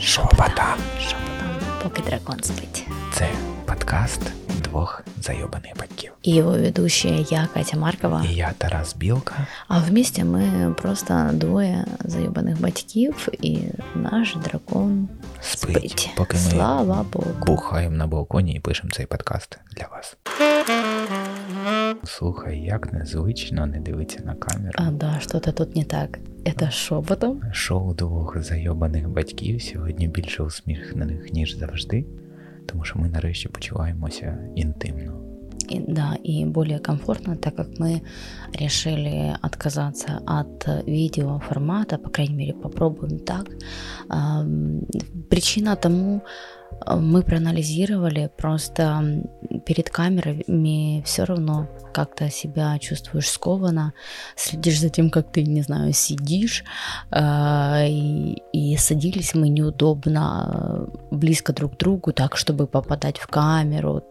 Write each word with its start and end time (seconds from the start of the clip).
Шепотом. 0.00 0.78
Шепотом, 1.00 1.56
поки 1.82 2.02
дракон 2.02 2.42
спить. 2.42 2.86
Це 3.14 3.28
подкаст 3.66 4.20
двох 4.74 5.02
зайобаних 5.22 5.72
батьків. 5.78 6.12
И 6.26 6.30
его 6.30 6.50
ведущая 6.56 7.20
я, 7.30 7.48
Катя 7.54 7.76
Маркова. 7.78 8.24
І 8.30 8.34
я 8.34 8.52
Тарас 8.58 8.96
Білка. 8.96 9.46
А 9.68 9.78
вместе 9.80 10.24
мы 10.24 10.74
просто 10.74 11.30
двое 11.32 11.84
заебаних 12.04 12.60
батьків, 12.60 13.28
і 13.42 13.58
наш 13.94 14.36
дракон 14.44 15.08
Спить, 15.40 15.76
спить. 15.76 16.10
поки 16.16 16.36
ми 16.36 16.42
Слава 16.42 17.06
Богу. 17.12 17.26
бухаємо 17.46 17.96
на 17.96 18.06
балконі 18.06 18.52
і 18.54 18.60
пишемо 18.60 18.90
цей 18.92 19.06
подкаст 19.06 19.58
для 19.76 19.86
вас. 19.86 20.16
Слухай, 22.04 22.58
як 22.60 22.92
незвично 22.92 23.66
не 23.66 23.80
дивитися 23.80 24.22
на 24.24 24.34
камеру. 24.34 24.72
А, 24.74 24.90
да, 24.90 25.20
что-то 25.20 25.52
тут 25.52 25.76
не 25.76 25.84
так. 25.84 26.18
Это 26.44 26.70
шепотом. 26.70 27.40
Шоу 27.52 27.94
двох 27.94 28.42
зайобаних 28.42 29.08
батьків 29.08 29.62
сьогодні 29.62 30.08
більше 30.08 30.42
усміхнених, 30.42 31.32
ніж 31.32 31.56
завжди, 31.58 32.04
тому 32.65 32.83
що 32.83 32.99
ми 32.99 33.09
нарешті 33.09 33.47
почуваємося 33.47 34.37
інтимно. 34.55 35.29
И, 35.71 35.79
да, 35.87 36.17
и 36.23 36.45
более 36.45 36.79
комфортно, 36.79 37.35
так 37.35 37.55
как 37.55 37.79
мы 37.79 38.01
решили 38.59 39.35
отказаться 39.43 40.19
от 40.25 40.67
видеоформата, 40.87 41.97
по 41.97 42.09
крайней 42.09 42.35
мере, 42.35 42.53
попробуем 42.53 43.19
так. 43.19 43.51
Ам, 44.07 44.81
Причина 45.29 45.75
тому 45.75 46.21
а, 46.25 46.52
мы 46.86 47.22
проанализировали, 47.22 48.30
просто 48.36 49.22
перед 49.64 49.90
камерами 49.90 51.02
все 51.04 51.24
равно 51.24 51.68
как-то 51.92 52.28
себя 52.30 52.78
чувствуешь 52.78 53.28
скованно, 53.28 53.94
следишь 54.36 54.80
за 54.80 54.90
тем, 54.90 55.10
как 55.10 55.30
ты, 55.30 55.42
не 55.42 55.62
знаю, 55.62 55.92
сидишь, 55.92 56.64
а, 57.10 57.84
и, 57.86 58.42
и 58.52 58.76
садились 58.76 59.34
мы 59.34 59.48
неудобно 59.48 60.22
а, 60.22 61.14
близко 61.14 61.52
друг 61.52 61.74
к 61.74 61.78
другу, 61.78 62.12
так, 62.12 62.36
чтобы 62.36 62.66
попадать 62.66 63.18
в 63.18 63.28
камеру, 63.28 64.02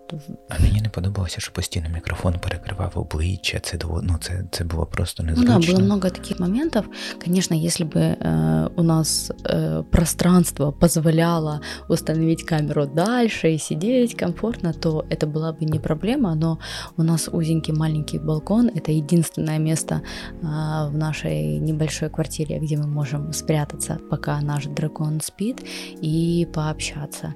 А 0.48 0.62
мені 0.62 0.80
не 0.80 0.88
подобалося, 0.88 1.40
що 1.40 1.52
постійно 1.52 1.88
мікрофон 1.94 2.34
перекривав 2.42 2.92
обличчя. 2.94 3.58
Це 3.58 3.76
дово- 3.76 4.00
ну, 4.02 4.16
це, 4.20 4.44
це 4.50 4.64
було 4.64 4.86
просто 4.86 5.22
Ну 5.22 5.30
незручно. 5.30 5.60
да, 5.60 5.72
было 5.72 5.82
много 5.84 6.10
таких 6.10 6.40
моментов. 6.40 6.84
Конечно, 7.24 7.56
если 7.56 7.86
бы 7.86 8.00
э, 8.00 8.70
у 8.76 8.82
нас 8.82 9.30
э, 9.44 9.82
пространство 9.84 10.72
позволяло 10.72 11.60
установить 11.88 12.42
камеру 12.42 12.86
дальше 12.86 13.52
и 13.54 13.58
сидеть 13.58 14.14
комфортно, 14.14 14.72
то 14.72 15.04
это 15.10 15.26
была 15.26 15.52
бы 15.52 15.64
не 15.72 15.78
проблема, 15.78 16.34
но 16.34 16.58
у 16.96 17.02
нас 17.02 17.28
узенький 17.32 17.74
маленький 17.74 18.18
балкон, 18.18 18.70
это 18.74 18.92
единственное 18.92 19.58
место 19.58 20.00
а, 20.42 20.88
в 20.88 20.96
нашей 20.96 21.58
небольшой 21.60 22.08
квартире, 22.10 22.58
где 22.58 22.76
мы 22.76 22.86
можем 22.86 23.32
спрятаться, 23.32 23.98
пока 24.10 24.40
наш 24.40 24.64
дракон 24.66 25.20
спит, 25.20 25.56
и 26.04 26.46
пообщаться. 26.52 27.34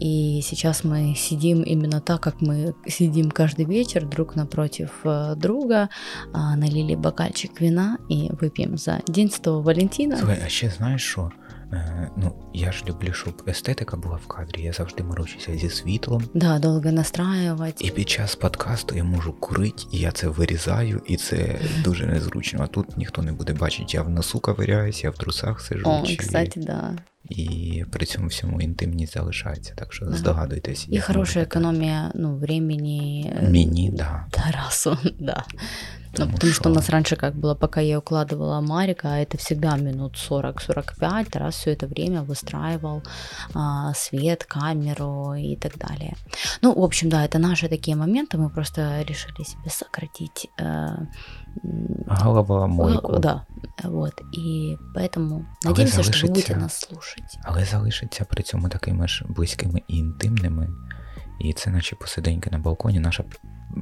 И 0.00 0.40
сейчас 0.42 0.84
мы 0.84 1.14
сидим 1.16 1.62
именно 1.62 2.00
так, 2.00 2.17
как 2.19 2.41
мы 2.41 2.73
сидим 2.87 3.31
каждый 3.31 3.65
вечер 3.65 4.05
друг 4.05 4.35
напротив 4.35 4.89
э, 5.03 5.35
друга, 5.35 5.89
а, 6.33 6.55
налили 6.55 6.95
бокальчик 6.95 7.61
вина 7.61 7.97
и 8.09 8.29
выпьем 8.39 8.77
за 8.77 9.01
День 9.07 9.31
Святого 9.31 9.61
Валентина. 9.61 10.17
Слухай, 10.17 10.41
а 10.45 10.49
ще 10.49 10.69
знаєш 10.69 11.03
що? 11.03 11.31
Е, 11.73 12.09
ну, 12.17 12.33
я 12.53 12.71
ж 12.71 12.83
люблю, 12.87 13.13
щоб 13.13 13.43
естетика 13.47 13.97
була 13.97 14.15
в 14.15 14.27
кадрі. 14.27 14.61
Я 14.61 14.73
завжди 14.73 15.03
морочуся 15.03 15.57
зі 15.57 15.69
світлом. 15.69 16.23
Да, 16.33 16.59
долго 16.59 16.91
настраивать. 16.91 17.81
І 17.85 17.91
під 17.91 18.09
час 18.09 18.35
подкасту 18.35 18.95
я 18.95 19.03
можу 19.03 19.33
курити, 19.33 19.83
і 19.91 19.97
я 19.99 20.11
це 20.11 20.27
вирізаю, 20.27 21.01
і 21.07 21.17
це 21.17 21.59
дуже 21.83 22.05
незручно. 22.05 22.59
А 22.63 22.67
тут 22.67 22.97
ніхто 22.97 23.21
не 23.21 23.31
буде 23.31 23.53
бачити. 23.53 23.85
Я 23.89 24.01
в 24.01 24.09
носу 24.09 24.39
ковиряюсь, 24.39 25.03
я 25.03 25.09
в 25.09 25.15
трусах 25.17 25.61
сижу. 25.61 25.83
О, 25.85 26.03
чи- 26.07 26.15
кстати, 26.15 26.59
да. 26.59 26.91
І 27.29 27.83
при 27.91 28.05
цьому 28.05 28.27
всьому 28.27 28.61
інтимність 28.61 29.13
залишається. 29.13 29.73
Так 29.75 29.93
що 29.93 30.05
Да. 30.05 30.11
здогадуйтесь. 30.17 30.87
Хорошая 31.07 31.45
можете. 31.45 31.59
экономия, 31.59 32.09
ну, 32.15 32.37
времени. 32.37 33.33
э, 33.41 33.51
Мені, 33.51 33.91
да. 33.93 34.25
Тарасу, 34.31 34.97
да. 35.19 35.43
Ну, 36.16 36.20
Потому 36.20 36.32
потому 36.32 36.52
что 36.52 36.62
что- 36.62 36.70
у 36.70 36.74
нас 36.74 36.88
раньше 36.90 37.16
как 37.16 37.34
было, 37.34 37.54
пока 37.56 37.80
я 37.80 37.98
укладывала 37.98 38.60
Марика, 38.60 39.08
это 39.08 39.36
всегда 39.36 39.76
минут 39.76 40.16
40-45, 40.30 41.30
Тарас 41.30 41.54
все 41.56 41.72
это 41.72 41.88
время 41.88 42.22
выстраивал 42.22 43.02
а, 43.54 43.92
свет, 43.94 44.44
камеру 44.44 45.34
и 45.34 45.56
так 45.56 45.76
далее. 45.78 46.14
Ну, 46.62 46.72
в 46.72 46.84
общем, 46.84 47.08
да, 47.08 47.24
это 47.26 47.38
наши 47.38 47.68
такие 47.68 47.96
моменты, 47.96 48.38
мы 48.38 48.48
просто 48.50 49.02
решили 49.08 49.44
себе 49.44 49.70
сократить 49.70 50.46
э, 50.60 50.64
м, 50.64 51.06
Голова 52.22 52.66
мойку. 52.66 53.12
э, 53.12 53.18
Да, 53.18 53.44
вот. 53.84 54.12
И 54.38 54.76
поэтому 54.94 55.44
А 55.64 55.68
вы 55.68 55.70
надеемся, 55.70 56.02
что 56.02 56.12
вы 56.12 56.16
залишите- 56.16 56.26
будете 56.28 56.56
нас 56.56 56.78
слушать. 56.78 57.38
але 57.44 57.64
залишаться 57.64 58.24
при 58.24 58.42
цьому 58.42 58.68
такими 58.68 59.08
ж 59.08 59.24
близькими 59.28 59.82
і 59.88 59.96
інтимними. 59.96 60.68
І 61.40 61.52
це 61.52 61.70
наче 61.70 61.96
посиденьки 61.96 62.50
на 62.50 62.58
балконі, 62.58 63.00
наша 63.00 63.24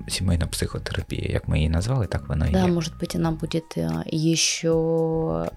сімейна 0.08 0.46
психотерапія, 0.46 1.32
як 1.32 1.48
ми 1.48 1.56
її 1.56 1.68
назвали, 1.70 2.06
так 2.06 2.28
вона 2.28 2.46
і 2.46 2.52
Да, 2.52 2.64
є. 2.64 2.72
может 2.72 2.94
быть, 3.02 3.16
она 3.16 3.30
будет 3.30 3.76
э, 3.76 4.02
еще 4.32 4.70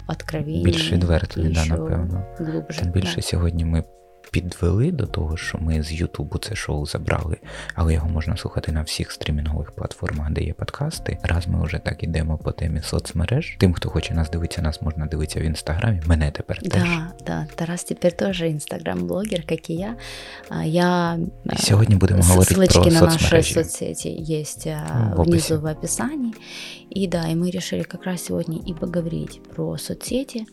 откровеннее. 0.06 0.64
Більш 0.64 0.92
відвертою, 0.92 1.52
да, 1.52 1.60
еще 1.60 1.70
напевно. 1.70 2.24
Глубже. 2.38 2.80
Тим 2.80 2.92
більше 2.92 3.16
да. 3.16 3.22
сьогодні 3.22 3.64
ми 3.64 3.84
підвели 4.30 4.92
до 4.92 5.06
того, 5.06 5.36
що 5.36 5.58
ми 5.58 5.82
з 5.82 5.92
Ютубу 5.92 6.38
це 6.38 6.54
шоу 6.54 6.86
забрали, 6.86 7.36
але 7.74 7.94
його 7.94 8.08
можна 8.08 8.36
слухати 8.36 8.72
на 8.72 8.82
всіх 8.82 9.12
стрімінгових 9.12 9.72
платформах, 9.72 10.30
де 10.30 10.40
є 10.40 10.52
подкасти. 10.52 11.18
Раз 11.22 11.46
ми 11.48 11.64
вже 11.64 11.78
так 11.78 12.02
ідемо 12.02 12.38
по 12.38 12.52
темі 12.52 12.80
соцмереж. 12.82 13.56
Тим, 13.60 13.72
хто 13.72 13.88
хоче 13.88 14.14
нас 14.14 14.30
дивитися, 14.30 14.62
нас 14.62 14.82
можна 14.82 15.06
дивитися 15.06 15.40
в 15.40 15.42
інстаграмі. 15.42 16.02
Мене 16.06 16.30
тепер 16.30 16.58
теж. 16.62 16.82
Да, 16.82 17.12
да, 17.26 17.46
Тарас 17.54 17.84
теперь 17.84 18.16
тоже 18.16 18.48
инстаграм-блогер, 18.50 19.42
как 19.48 19.70
и 19.70 19.74
я. 19.74 19.96
А 20.48 20.64
Я 20.64 21.18
І 21.44 21.48
э, 21.48 21.58
сьогодні 21.62 21.94
будемо 21.96 22.22
говорити 22.22 22.54
Ссылочки 22.54 22.82
про 22.82 22.90
на 22.92 23.00
наши 23.00 23.18
соцмережі. 23.18 23.54
соцсети 23.54 24.08
есть 24.32 24.66
а, 24.66 25.10
Ну, 25.10 25.16
в 25.16 25.20
описи. 25.20 25.30
внизу 25.30 25.60
в 25.60 25.66
описании. 25.66 26.32
И 26.96 27.08
да, 27.08 27.28
и 27.28 27.34
мы 27.34 27.50
решили 27.50 27.82
как 27.82 28.04
раз 28.04 28.24
сегодня 28.24 28.58
и 28.70 28.74
поговорить 28.74 29.40
про 29.54 29.78
соцсети. 29.78 30.44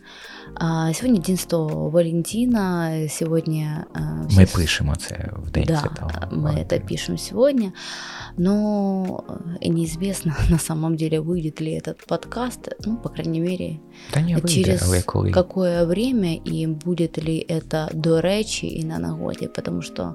А, 0.56 0.94
Сегодня 0.94 1.22
День 1.22 1.38
Святого 1.38 1.90
Валентина, 1.90 2.92
сегодня... 3.10 3.67
Ми 3.95 4.45
все 4.45 4.57
пишемо 4.59 4.97
це 4.97 5.31
в 5.43 5.51
день 5.51 5.65
Да, 5.69 5.77
Святого 5.77 6.11
мы 6.33 6.55
это 6.55 6.81
пишем 6.81 7.19
сегодня, 7.19 7.73
но 8.37 9.25
э, 9.63 9.69
неизвестно 9.69 10.35
на 10.51 10.59
самом 10.59 10.97
деле 10.97 11.21
выйдет 11.21 11.61
ли 11.61 11.73
этот 11.73 12.07
подкаст, 12.07 12.69
ну, 12.87 12.97
по 12.97 13.09
крайней 13.09 13.41
мере, 13.41 13.77
Та 14.11 14.21
ні, 14.21 14.35
вийде, 14.35 14.49
через 14.49 14.83
але 14.83 15.03
коли 15.03 15.31
какое 15.31 15.85
время 15.85 16.35
и 16.47 16.67
будет 16.67 17.19
ли 17.19 17.47
это 17.49 17.89
до 17.95 18.21
речи 18.21 18.67
и 18.67 18.85
на 18.85 18.99
нагоде, 18.99 19.49
потому 19.49 19.83
что 19.83 20.15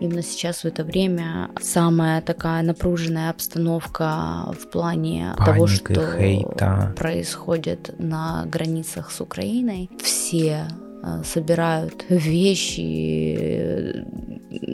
именно 0.00 0.22
сейчас 0.22 0.64
в 0.64 0.68
это 0.68 0.84
время 0.84 1.48
самая 1.60 2.20
такая 2.20 2.62
напруженная 2.62 3.30
обстановка 3.30 4.52
в 4.60 4.70
плане 4.70 5.34
того, 5.38 5.66
Паники, 5.66 5.92
что 5.92 6.16
хейта. 6.18 6.92
происходит 6.96 7.94
на 7.98 8.46
границах 8.52 9.10
с 9.10 9.20
Украиной. 9.20 9.90
Все 10.02 10.66
э, 10.70 10.85
собирают 11.23 12.05
вещи, 12.09 13.35
э, 13.39 14.03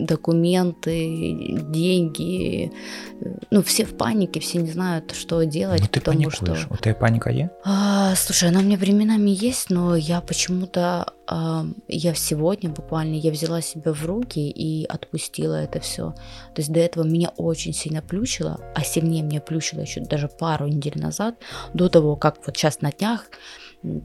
документы, 0.07 1.61
деньги. 1.69 2.71
Э, 3.21 3.27
Ну, 3.51 3.61
все 3.61 3.83
в 3.83 3.97
панике, 3.97 4.39
все 4.39 4.57
не 4.59 4.71
знают, 4.71 5.11
что 5.15 5.43
делать, 5.45 5.81
ну, 5.81 5.87
ти 5.87 5.99
потому 5.99 6.31
что... 6.31 6.45
панікуєш. 6.45 6.67
У 6.71 6.77
тебе 6.77 6.99
паніка 6.99 7.29
є? 7.29 7.49
А, 7.63 8.13
слушай, 8.15 8.49
она 8.49 8.59
у 8.59 8.63
меня 8.63 8.77
временами 8.77 9.29
есть, 9.43 9.69
но 9.69 9.97
я 9.97 10.21
почему-то, 10.21 11.05
а, 11.27 11.63
я 11.87 12.13
сегодня 12.15 12.69
буквально, 12.69 13.15
я 13.15 13.31
взяла 13.31 13.61
себя 13.61 13.91
в 13.91 14.05
руки 14.05 14.39
и 14.59 14.85
отпустила 14.95 15.55
это 15.55 15.79
все. 15.79 16.13
То 16.53 16.61
есть 16.61 16.71
до 16.71 16.79
этого 16.79 17.03
меня 17.07 17.31
очень 17.37 17.73
сильно 17.73 18.01
плющило, 18.01 18.59
а 18.75 18.83
сильнее 18.83 19.23
меня 19.23 19.41
плющило 19.41 19.81
еще 19.81 20.01
даже 20.01 20.27
пару 20.39 20.67
недель 20.67 21.01
назад, 21.01 21.35
до 21.73 21.87
того, 21.89 22.15
как 22.15 22.35
вот 22.45 22.57
сейчас 22.57 22.81
на 22.81 22.91
днях 22.91 23.19
м, 23.21 23.31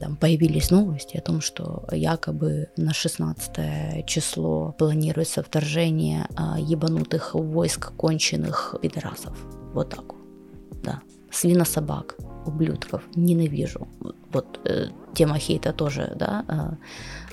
там 0.00 0.16
появились 0.16 0.70
новости 0.70 1.16
о 1.16 1.20
том, 1.20 1.40
что 1.40 1.86
якобы 1.92 2.68
на 2.76 2.92
16 2.92 4.04
число 4.06 4.72
планируется 4.78 5.42
вторжение 5.42 6.26
а, 6.36 6.58
ебанутых 6.58 7.34
войск 7.34 7.92
конченых 7.96 8.74
пидорасов. 8.82 9.36
Вот 9.74 9.90
так 9.90 10.04
вот, 10.12 10.82
да. 10.82 11.00
Свинособак, 11.30 12.16
ублюдков, 12.46 13.02
ненавижу. 13.14 13.86
Вот 14.32 14.60
э, 14.64 14.88
тема 15.14 15.38
хейта 15.38 15.72
тоже, 15.72 16.12
да, 16.16 16.44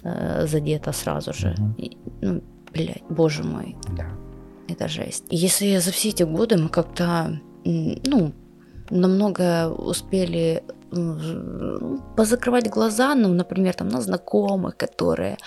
э, 0.04 0.10
э, 0.44 0.48
задета 0.48 0.92
сразу 0.92 1.34
же. 1.34 1.56
Мгм. 1.58 1.75
И, 1.78 1.98
ну, 2.22 2.42
блядь, 2.74 3.04
боже 3.10 3.44
мой, 3.44 3.75
Да. 3.98 4.06
это 4.68 4.88
жесть. 4.88 5.24
Если 5.30 5.78
за 5.80 5.92
все 5.92 6.10
эти 6.10 6.24
годы 6.24 6.58
мы 6.58 6.69
как-то, 6.69 7.40
ну, 7.64 8.34
намного 8.90 9.69
успели 9.69 10.64
позакрывать 12.15 12.69
глаза, 12.69 13.15
ну, 13.15 13.33
например, 13.33 13.74
там 13.74 13.89
на 13.89 14.01
знакомых, 14.01 14.77
которые 14.77 15.38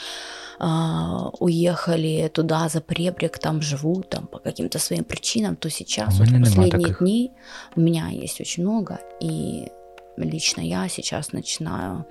а, 0.58 1.30
уехали 1.40 2.30
туда 2.32 2.68
за 2.68 2.80
пребрег, 2.80 3.38
там 3.38 3.62
живут, 3.62 4.08
там 4.08 4.26
по 4.26 4.38
каким-то 4.38 4.78
своим 4.78 5.04
причинам, 5.04 5.56
то 5.56 5.70
сейчас, 5.70 6.18
вот 6.18 6.28
в 6.28 6.40
последние 6.40 6.94
дни, 7.00 7.32
у 7.76 7.80
меня 7.80 8.08
есть 8.08 8.40
очень 8.40 8.64
много, 8.64 8.98
и 9.20 9.68
лично 10.16 10.60
я 10.60 10.88
сейчас 10.88 11.32
начинаю 11.32 12.06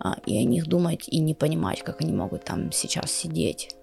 а, 0.00 0.16
и 0.26 0.38
о 0.38 0.44
них 0.44 0.66
думать 0.66 1.08
и 1.08 1.18
не 1.20 1.34
понимать, 1.34 1.82
как 1.82 2.00
они 2.00 2.12
могут 2.12 2.44
там 2.44 2.70
сейчас 2.72 3.10
сидеть. 3.10 3.74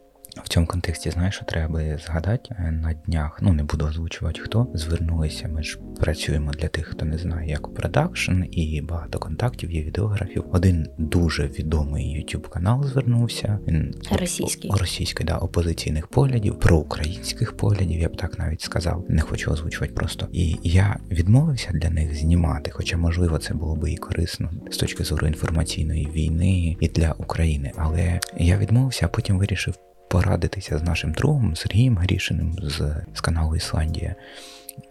В 0.44 0.50
цьому 0.50 0.68
контексті, 0.68 1.12
знаєш, 1.12 1.36
що 1.36 1.46
треба 1.46 1.98
згадати 1.98 2.56
на 2.72 2.94
днях, 2.94 3.40
ну 3.42 3.54
не 3.54 3.64
буду 3.64 3.86
озвучувати 3.86 4.42
хто, 4.42 4.68
звернулися. 4.74 5.48
Ми 5.48 5.64
ж 5.64 5.80
працюємо 6.00 6.52
для 6.52 6.68
тих, 6.68 6.88
хто 6.88 7.06
не 7.06 7.18
знає, 7.18 7.50
як 7.50 7.74
продакшн, 7.74 8.44
і 8.52 8.82
багато 8.82 9.20
контактів 9.20 9.72
є 9.72 9.84
відеографів. 9.84 10.44
Один 10.52 10.88
дуже 10.98 11.48
відомий 11.48 12.06
YouTube 12.06 12.50
канал 12.50 12.84
звернувся. 12.84 13.60
Він 13.68 13.96
російський 14.12 14.72
о, 14.72 14.78
російський, 14.78 15.26
да, 15.26 15.38
опозиційних 15.38 16.08
поглядів, 16.08 16.60
проукраїнських 16.60 17.58
поглядів, 17.58 18.00
я 18.00 18.10
б 18.10 18.18
так 18.18 18.40
навіть 18.40 18.62
сказав. 18.62 19.06
Не 19.10 19.22
хочу 19.22 19.52
озвучувати 19.52 19.94
просто. 19.94 20.28
І 20.32 20.58
я 20.64 21.00
відмовився 21.12 21.72
для 21.74 21.90
них 21.90 22.16
знімати, 22.16 22.72
хоча, 22.72 22.98
можливо, 22.98 23.38
це 23.38 23.54
було 23.54 23.76
би 23.76 23.92
і 23.92 23.98
корисно 23.98 24.52
з 24.72 24.78
точки 24.78 25.04
зору 25.04 25.28
інформаційної 25.28 26.10
війни 26.16 26.78
і 26.80 26.88
для 26.88 27.12
України. 27.12 27.72
Але 27.76 28.20
я 28.38 28.58
відмовився, 28.58 29.06
а 29.06 29.10
потім 29.10 29.38
вирішив 29.38 29.76
порадитися 30.07 30.78
з 30.78 30.84
нашим 30.84 31.12
другом 31.12 31.56
Сергієм 31.56 31.98
Грішиним 31.98 32.56
з, 32.62 32.96
з 33.13 33.22
каналу 33.22 33.56
Ісландія. 33.56 34.16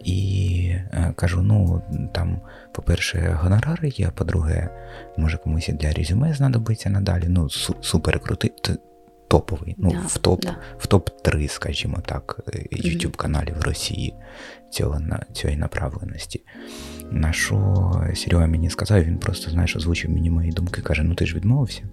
І 0.03 0.69
е, 0.73 1.13
кажу: 1.15 1.41
ну 1.41 1.81
там, 2.13 2.41
по-перше, 2.73 3.37
гонорари 3.41 3.89
є, 3.89 4.07
а 4.07 4.11
по-друге, 4.11 4.69
може 5.17 5.37
комусь 5.37 5.69
і 5.69 5.73
для 5.73 5.91
резюме 5.91 6.33
знадобиться 6.33 6.89
надалі. 6.89 7.25
Ну, 7.27 7.43
су- 7.43 7.75
супер 7.81 8.19
крутий, 8.19 8.53
топовий. 9.27 9.75
Ну, 9.77 9.91
да, 9.91 9.99
в 9.99 10.17
топ 10.17 10.41
да. 10.41 10.55
в 10.77 10.87
топ-3, 10.87 11.47
скажімо 11.47 11.97
так, 12.05 12.39
youtube 12.71 13.15
каналів 13.15 13.61
Росії 13.61 14.15
цього, 14.69 15.01
цієї 15.33 15.59
направленості. 15.59 16.41
На 17.11 17.33
що 17.33 17.91
Серега 18.15 18.47
мені 18.47 18.69
сказав, 18.69 19.03
він 19.03 19.17
просто, 19.17 19.51
знаєш, 19.51 19.75
озвучив 19.75 20.11
мені 20.11 20.29
мої 20.29 20.51
думки, 20.51 20.81
каже: 20.81 21.03
ну 21.03 21.15
ти 21.15 21.25
ж 21.25 21.35
відмовився. 21.35 21.83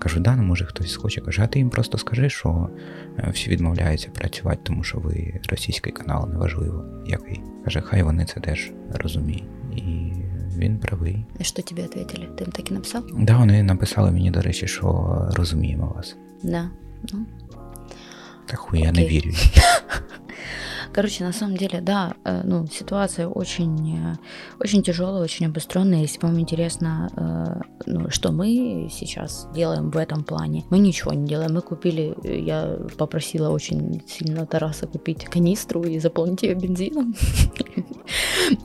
Кажу, 0.00 0.20
да, 0.20 0.36
ну 0.36 0.42
може 0.42 0.64
хтось 0.64 0.92
схоче. 0.92 1.20
Каже, 1.20 1.42
а 1.42 1.46
ти 1.46 1.58
їм 1.58 1.70
просто 1.70 1.98
скажи, 1.98 2.30
що 2.30 2.70
е, 3.18 3.30
всі 3.34 3.50
відмовляються 3.50 4.08
працювати, 4.08 4.60
тому 4.62 4.84
що 4.84 4.98
ви 4.98 5.40
російський 5.50 5.92
канал, 5.92 6.28
неважливо 6.32 6.84
який. 7.06 7.40
Каже, 7.64 7.80
хай 7.80 8.02
вони 8.02 8.24
це 8.24 8.40
теж 8.40 8.70
розуміють. 8.90 9.44
І 9.76 10.12
він 10.56 10.78
правий. 10.78 11.24
І 11.38 11.44
що 11.44 11.62
тобі 11.62 11.82
відповіли? 11.82 12.06
Ти 12.06 12.44
їм 12.44 12.52
так 12.52 12.70
і 12.70 12.74
написав? 12.74 13.04
Да, 13.18 13.36
вони 13.36 13.62
написали 13.62 14.10
мені, 14.10 14.30
до 14.30 14.40
речі, 14.40 14.66
що 14.66 15.28
розуміємо 15.36 15.92
вас. 15.96 16.16
Да. 16.42 16.70
Ну. 17.12 17.26
Та 18.46 18.56
хуй, 18.56 18.80
я 18.80 18.92
не 18.92 19.06
вірю. 19.06 19.30
Короче, 20.92 21.24
на 21.24 21.32
самом 21.32 21.56
деле, 21.56 21.80
да, 21.80 22.14
э, 22.24 22.42
ну, 22.44 22.66
ситуация 22.66 23.28
очень, 23.28 23.96
э, 23.96 24.16
очень 24.58 24.82
тяжелая, 24.82 25.22
очень 25.22 25.46
обостренная. 25.46 26.00
Если 26.00 26.18
вам 26.20 26.38
интересно, 26.40 27.08
э, 27.16 27.62
ну, 27.86 28.10
что 28.10 28.32
мы 28.32 28.88
сейчас 28.90 29.48
делаем 29.54 29.90
в 29.90 29.96
этом 29.96 30.24
плане, 30.24 30.64
мы 30.70 30.78
ничего 30.78 31.12
не 31.12 31.26
делаем. 31.26 31.54
Мы 31.54 31.62
купили, 31.62 32.16
я 32.24 32.78
попросила 32.98 33.50
очень 33.50 34.02
сильно 34.06 34.46
Тараса 34.46 34.86
купить 34.86 35.24
канистру 35.24 35.84
и 35.84 35.98
заполнить 36.00 36.42
ее 36.42 36.54
бензином. 36.54 37.14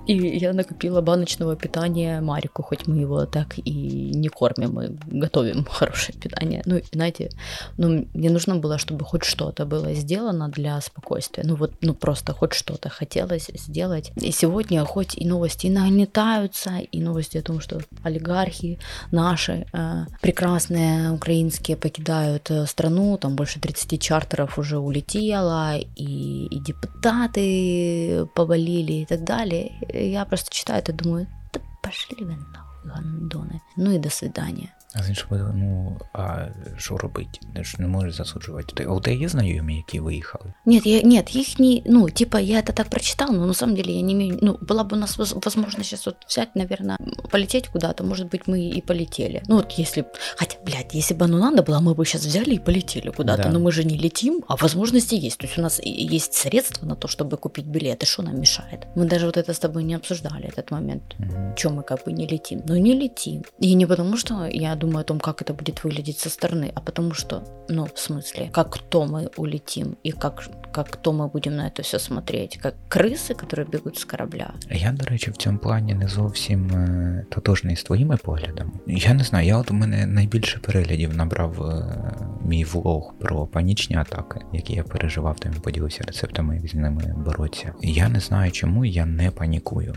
И 0.08 0.14
я 0.14 0.54
накупила 0.54 1.02
баночного 1.02 1.56
питания 1.56 2.22
Марику, 2.22 2.64
хоть 2.64 2.88
мы 2.88 2.98
его 2.98 3.26
так 3.26 3.58
и 3.58 4.12
не 4.16 4.30
кормим, 4.30 4.74
мы 4.74 4.98
готовим 5.08 5.66
хорошее 5.70 6.18
питание. 6.18 6.62
Ну, 6.66 6.82
знаете, 6.92 7.30
ну, 7.78 8.08
мне 8.14 8.30
нужно 8.30 8.56
было, 8.56 8.78
чтобы 8.78 9.06
хоть 9.06 9.24
что-то 9.24 9.66
было 9.66 9.94
сделано 9.94 10.50
для 10.50 10.82
спокойствия. 10.82 11.44
Ну, 11.48 11.56
вот, 11.56 11.72
ну, 11.82 11.94
просто 11.94 12.34
хоть 12.34 12.54
что-то 12.54 12.90
хотелось 12.90 13.50
сделать. 13.54 14.12
И 14.16 14.32
сегодня 14.32 14.86
хоть 14.86 15.16
и 15.18 15.28
новости 15.28 15.68
нагнетаются, 15.68 16.80
и 16.92 17.02
новости 17.02 17.38
о 17.38 17.42
том, 17.42 17.60
что 17.62 17.80
олигархи 18.04 18.80
наши 19.12 19.66
э, 19.74 20.06
прекрасные 20.22 21.12
украинские 21.12 21.78
покидают 21.78 22.52
э, 22.52 22.66
страну, 22.66 23.18
там 23.18 23.36
больше 23.36 23.60
30 23.60 24.02
чартеров 24.02 24.58
уже 24.60 24.78
улетело, 24.78 25.78
и, 25.78 26.46
и 26.46 26.60
депутаты 26.60 28.28
повалили 28.36 28.94
и 28.94 29.06
так 29.06 29.24
далее. 29.24 29.72
Я 29.90 30.26
просто 30.26 30.52
читаю 30.52 30.80
это 30.80 30.94
думаю, 30.94 31.28
да 31.54 31.62
пошли 31.82 32.24
вы 32.24 32.36
нахуй, 32.36 32.92
гандоны. 32.92 33.62
Ну 33.76 33.92
и 33.92 33.98
до 33.98 34.10
свидания. 34.10 34.75
А 34.95 35.03
з 35.03 35.09
іншого, 35.09 35.37
ну 35.55 35.97
а 36.13 36.47
що 36.79 36.99
робити? 36.99 37.41
Ти 37.55 37.65
ж 37.65 37.77
не 37.79 37.87
можеш 37.87 38.15
засуджувати. 38.15 38.85
А 38.89 38.93
у 38.93 39.01
тебе 39.01 39.17
є 39.17 39.29
знайомі, 39.29 39.77
які 39.77 40.01
виїхали? 40.01 40.53
Нет, 40.67 40.87
я, 40.87 41.03
нет, 41.03 41.37
их 41.37 41.59
не, 41.59 41.83
ну, 41.87 42.11
типа, 42.11 42.41
я 42.41 42.61
это 42.61 42.73
так 42.73 42.89
прочитал, 42.89 43.33
но 43.33 43.47
на 43.47 43.55
самом 43.55 43.77
деле 43.77 43.93
я 43.93 44.03
не 44.03 44.13
имею, 44.13 44.39
ну, 44.43 44.59
была 44.61 44.85
бы 44.85 44.97
у 44.97 44.97
нас 44.97 45.19
возможность 45.19 45.91
сейчас 45.91 46.07
вот 46.07 46.17
взять, 46.29 46.57
наверное, 46.57 46.97
полететь 47.31 47.69
куда-то, 47.69 48.05
может 48.05 48.27
быть, 48.27 48.43
мы 48.47 48.79
и 48.79 48.83
полетели. 48.83 49.43
Ну, 49.47 49.57
вот 49.57 49.73
если, 49.79 50.05
хотя, 50.37 50.57
блядь, 50.67 50.95
если 50.95 51.15
бы 51.15 51.25
оно 51.25 51.39
надо 51.39 51.63
было, 51.63 51.81
мы 51.81 51.95
бы 51.95 52.05
сейчас 52.05 52.25
взяли 52.25 52.55
и 52.55 52.59
полетели 52.59 53.11
куда-то, 53.11 53.43
да. 53.43 53.51
но 53.51 53.61
мы 53.61 53.73
же 53.73 53.85
не 53.85 53.99
летим, 53.99 54.43
а 54.49 54.57
возможности 54.57 55.15
есть, 55.15 55.39
то 55.39 55.47
есть 55.47 55.59
у 55.59 55.63
нас 55.63 55.81
есть 55.85 56.35
средства 56.35 56.87
на 56.87 56.97
то, 56.97 57.09
чтобы 57.09 57.37
купить 57.37 57.67
билеты, 57.67 58.07
что 58.07 58.23
нам 58.23 58.41
мешает? 58.41 58.87
Мы 58.97 59.05
даже 59.05 59.27
вот 59.27 59.37
это 59.37 59.53
с 59.53 59.59
тобой 59.59 59.85
не 59.85 59.95
обсуждали, 59.95 60.49
этот 60.49 60.73
момент, 60.73 61.03
угу. 61.19 61.55
чем 61.57 61.75
мы 61.75 61.83
как 61.85 62.05
бы 62.05 62.13
не 62.13 62.27
летим, 62.27 62.63
но 62.67 62.77
не 62.77 62.95
летим. 62.95 63.45
И 63.61 63.75
не 63.75 63.87
потому, 63.87 64.17
что 64.17 64.47
я 64.47 64.77
думаю 64.81 64.84
о 64.85 65.05
том, 65.05 65.21
как 65.21 65.43
это 65.43 65.55
будет 65.55 65.85
выглядеть 65.85 66.19
со 66.19 66.29
стороны, 66.29 66.73
а 66.75 66.81
потому 66.81 67.15
что, 67.15 67.43
ну, 67.69 67.87
в 67.87 67.99
смысле, 67.99 68.51
как 68.53 68.71
кто 68.71 69.07
мы 69.07 69.31
улетим 69.37 69.97
и 70.03 70.13
как, 70.13 70.43
как 70.73 70.91
кто 70.91 71.13
мы 71.13 71.29
будем 71.29 71.57
на 71.57 71.67
это 71.67 71.83
все 71.83 71.99
смотреть, 71.99 72.57
как 72.57 72.75
крысы, 72.89 73.35
которые 73.35 73.71
бегут 73.71 73.99
з 73.99 74.05
корабля. 74.05 74.53
Я, 74.71 74.93
до 74.93 75.05
речі, 75.05 75.31
в 75.31 75.37
цьому 75.37 75.59
плані 75.59 75.95
не 75.95 76.09
зовсім 76.09 76.71
е, 76.71 77.25
тотожний 77.31 77.77
з 77.77 77.83
твоїми 77.83 78.17
поглядами. 78.17 78.71
Я 78.87 79.15
не 79.15 79.25
знаю, 79.25 79.47
я 79.47 79.57
от 79.59 79.71
у 79.71 79.75
мене 79.75 80.07
найбільше 80.07 80.59
переглядів 80.59 81.17
набрав 81.17 81.63
е, 81.63 82.01
мій 82.45 82.65
влог 82.65 83.15
про 83.21 83.47
панічні 83.47 83.97
атаки, 83.97 84.41
які 84.53 84.73
я 84.73 84.83
переживав, 84.83 85.41
там 85.41 85.53
поділився 85.53 86.05
рецептами, 86.07 86.57
як 86.57 86.69
з 86.69 86.75
ними 86.75 87.15
боротися. 87.27 87.73
Я 87.83 88.09
не 88.09 88.21
знаю, 88.21 88.51
чому 88.53 88.85
я 88.85 89.07
не 89.07 89.31
панікую. 89.31 89.95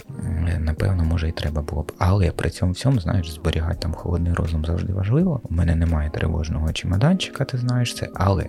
Е, 0.48 0.60
напевно, 0.60 1.04
може 1.04 1.30
і 1.30 1.32
треба 1.32 1.62
було 1.62 1.82
б. 1.82 1.92
Але 1.98 2.32
при 2.32 2.50
цьому 2.50 2.72
всьому, 2.72 3.00
знаєш, 3.00 3.32
зберігати 3.32 3.78
там 3.80 3.94
холодний 3.94 4.34
розум 4.34 4.66
завжди 4.66 4.77
важливо. 4.87 5.41
У 5.51 5.55
мене 5.55 5.75
немає 5.77 6.11
тривожного 6.11 6.73
чемоданчика, 6.73 7.45
ти 7.45 7.59
знаєш 7.59 7.95
це, 7.95 8.09
але 8.15 8.47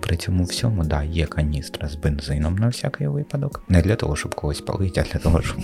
при 0.00 0.16
цьому 0.16 0.44
всьому, 0.44 0.84
да, 0.84 1.02
є 1.02 1.26
каністра 1.26 1.88
з 1.88 1.94
бензином 1.94 2.56
на 2.56 2.66
всякий 2.66 3.08
випадок. 3.08 3.62
Не 3.68 3.82
для 3.82 3.96
того, 3.96 4.16
щоб 4.16 4.34
когось 4.34 4.60
палити, 4.60 5.00
а 5.00 5.12
для 5.12 5.20
того, 5.20 5.42
щоб 5.42 5.60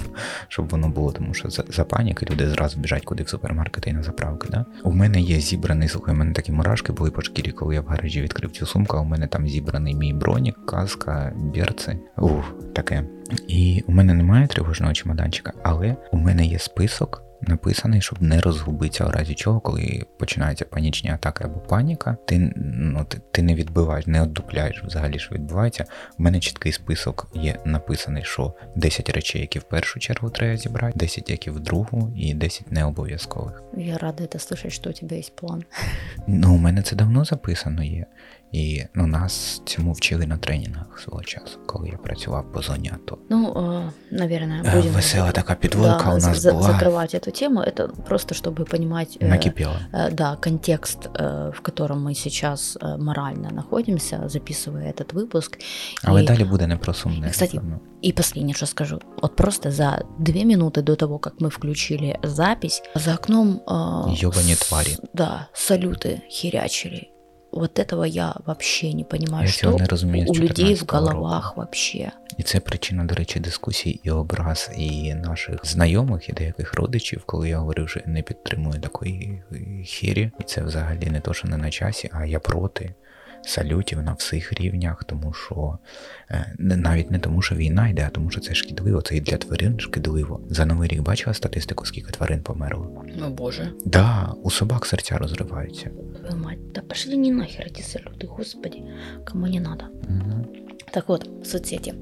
щоб 0.49 0.69
воно 0.69 0.89
було, 0.89 1.13
тому 1.13 1.35
що 1.35 1.51
за, 1.51 1.65
за 1.69 1.85
паніки 1.85 2.27
люди 2.31 2.51
зразу 2.51 2.81
біжать 2.81 3.05
куди 3.05 3.23
в 3.23 3.29
супермаркети 3.29 3.91
і 3.91 3.93
на 3.93 4.03
заправки. 4.03 4.49
Да? 4.51 4.65
У 4.85 4.93
мене 4.93 5.21
є 5.21 5.41
зібраний, 5.41 5.89
слухай, 5.89 6.15
у 6.15 6.19
мене 6.19 6.33
такі 6.33 6.53
мурашки 6.53 6.93
були 6.93 7.11
по 7.11 7.23
шкірі, 7.23 7.53
коли 7.53 7.75
я 7.75 7.81
в 7.81 7.87
гаражі 7.87 8.23
відкрив 8.23 8.51
цю 8.51 8.67
сумку, 8.67 8.97
а 8.97 9.01
у 9.01 9.05
мене 9.05 9.27
там 9.27 9.49
зібраний 9.49 9.95
мій 9.95 10.15
бронік, 10.15 10.67
каска, 10.67 11.33
берці. 11.37 11.99
Ух, 12.19 12.55
таке. 12.75 13.05
І 13.49 13.85
у 13.87 13.93
мене 13.93 14.15
немає 14.15 14.47
тривожного 14.47 14.93
чемоданчика, 14.93 15.53
але 15.63 15.97
у 16.13 16.17
мене 16.17 16.47
є 16.47 16.59
список 16.59 17.30
написаний, 17.43 18.01
щоб 18.01 18.23
не 18.23 18.41
розгубитися 18.41 19.05
в 19.05 19.11
разі 19.11 19.35
чого, 19.35 19.61
коли 19.61 20.07
починаються 20.19 20.65
панічні 20.65 21.11
атаки 21.11 21.45
або 21.45 21.61
паніка. 21.61 22.17
Ти 22.27 22.53
ну, 22.57 23.05
ти, 23.05 23.21
ти 23.31 23.43
не 23.43 23.55
відбиваєш, 23.55 24.07
не 24.07 24.23
оддупляєш 24.23 24.85
взагалі, 24.85 25.19
що 25.19 25.35
відбувається. 25.35 25.85
У 26.19 26.23
мене 26.23 26.41
чіткий 26.41 26.73
список 26.73 27.29
є 27.35 27.57
написаний, 27.65 28.25
що 28.25 28.55
10 28.77 29.11
речей, 29.11 29.41
які 29.41 29.59
в 29.59 29.63
першу 29.63 30.01
чергу 30.01 30.31
треба 30.31 30.57
зібрати, 30.57 30.99
10, 30.99 31.31
які 31.31 31.51
в 31.51 31.61
другу, 31.61 32.13
і 32.17 32.35
10 32.35 32.73
не 32.73 32.85
обов'язкових. 32.85 33.63
Я 33.77 33.99
рада 33.99 34.27
це 34.27 34.39
слышати, 34.39 34.71
що 34.71 34.91
у 34.91 34.93
тебе 34.93 35.17
є 35.17 35.23
план. 35.35 35.65
Ну, 36.27 36.55
у 36.55 36.59
мене 36.59 36.83
це 36.83 36.97
давно 36.97 37.25
записано 37.25 37.85
є. 37.85 38.07
І 38.56 38.84
ну, 38.94 39.08
нас 39.08 39.62
цьому 39.66 39.94
вчили 39.94 40.26
на 40.28 40.38
тренінгах 40.38 41.00
свого 41.00 41.24
часу, 41.24 41.60
коли 41.66 41.90
я 41.90 41.98
працював 41.98 42.52
по 42.52 42.62
зоні 42.62 42.92
АТО. 42.94 43.18
Ну, 43.30 43.54
э, 43.54 43.90
наверное, 44.12 44.76
будем... 44.76 44.94
Весела 44.94 45.32
така 45.32 45.56
підводка 45.56 46.04
да, 46.06 46.14
у 46.14 46.18
нас 46.18 46.40
за- 46.40 46.52
була. 46.52 46.70
закрывать 46.70 47.16
эту 47.16 47.40
тему. 47.40 47.60
Это 47.60 47.90
просто, 48.08 48.36
чтобы 48.36 48.66
понимать... 48.66 49.18
Накипело. 49.22 49.80
Э, 49.94 50.12
да, 50.12 50.36
контекст, 50.36 51.10
э, 51.14 51.52
в 51.58 51.62
котором 51.62 52.08
мы 52.08 52.16
сейчас 52.16 52.78
э, 52.82 52.98
морально 52.98 53.52
находимся, 53.52 54.24
записывая 54.26 54.92
этот 54.92 55.14
выпуск. 55.14 55.60
Але 56.04 56.24
и... 56.24 56.26
далі 56.26 56.44
буде 56.44 56.68
не 56.68 56.78
про 56.78 56.94
сумне. 56.94 57.28
И, 57.28 57.32
кстати, 57.32 57.56
напевно. 57.56 57.80
и 58.06 58.12
последнее, 58.12 58.56
что 58.56 58.66
скажу. 58.66 59.00
Вот 59.22 59.36
просто 59.36 59.72
за 59.72 60.06
две 60.20 60.46
минуты 60.46 60.82
до 60.82 60.96
того, 60.96 61.20
как 61.20 61.34
мы 61.42 61.50
включили 61.50 62.20
запись, 62.24 62.84
за 62.96 63.14
окном... 63.14 63.62
Э, 63.68 64.26
Ёбані 64.26 64.56
твари. 64.56 64.98
Да, 65.14 65.48
салюты 65.54 66.22
херячили. 66.30 67.09
Вот 67.53 67.79
этого 67.79 68.05
я 68.05 68.35
вообще 68.47 68.93
не 68.93 69.05
понимаю, 69.05 69.47
я 69.47 69.53
що 69.53 69.71
не 69.71 69.87
розумію, 69.87 70.27
у 70.29 70.35
людей 70.35 70.75
в 70.75 70.85
головах 70.89 71.45
року. 71.45 71.55
вообще. 71.57 72.13
І 72.37 72.43
це 72.43 72.61
причина, 72.61 73.05
до 73.05 73.15
речі, 73.15 73.41
дискусій 73.41 74.01
і 74.03 74.11
образ 74.11 74.71
і 74.77 75.15
наших 75.15 75.67
знайомих, 75.67 76.29
і 76.29 76.33
деяких 76.33 76.75
родичів, 76.75 77.23
коли 77.27 77.49
я 77.49 77.59
говорю, 77.59 77.89
що 77.89 78.01
не 78.07 78.23
підтримую 78.23 78.81
такої 78.81 79.43
хірі, 79.85 80.31
і 80.41 80.43
це 80.43 80.63
взагалі 80.63 81.11
не 81.11 81.21
то, 81.21 81.35
що 81.35 81.49
не 81.49 81.57
на 81.57 81.71
часі, 81.71 82.11
а 82.13 82.25
я 82.25 82.41
проти. 82.41 82.95
Салютів 83.43 84.03
на 84.03 84.13
всіх 84.13 84.53
рівнях, 84.53 85.05
тому 85.05 85.33
що 85.33 85.79
е, 86.31 86.55
навіть 86.59 87.11
не 87.11 87.19
тому, 87.19 87.43
що 87.43 87.55
війна 87.55 87.89
йде, 87.89 88.05
а 88.07 88.11
тому, 88.11 88.31
що 88.31 88.41
це 88.41 88.55
шкідливо, 88.55 89.03
це 89.03 89.17
і 89.17 89.21
для 89.21 89.37
тварин 89.37 89.81
шкідливо. 89.81 90.41
За 90.49 90.67
новий 90.67 90.89
рік 90.89 91.01
бачила 91.01 91.35
статистику, 91.35 91.87
скільки 91.87 92.13
тварин 92.13 92.43
померло? 92.43 93.05
О 93.27 93.31
боже. 93.31 93.73
Да, 93.85 94.35
у 94.43 94.51
собак 94.51 94.87
серця 94.87 95.19
розриваються. 95.19 95.91
Ви 96.31 96.37
мать, 96.37 96.73
та 96.73 96.81
пошли 96.81 97.17
не 97.17 97.31
нахер 97.31 97.71
ці 97.71 97.83
салюти, 97.83 98.27
господі, 98.27 98.83
кому 99.33 99.47
не 99.47 99.61
треба. 99.61 99.89
Угу. 100.09 100.47
Так 100.93 101.09
вот, 101.09 101.29
соцсети. 101.45 101.95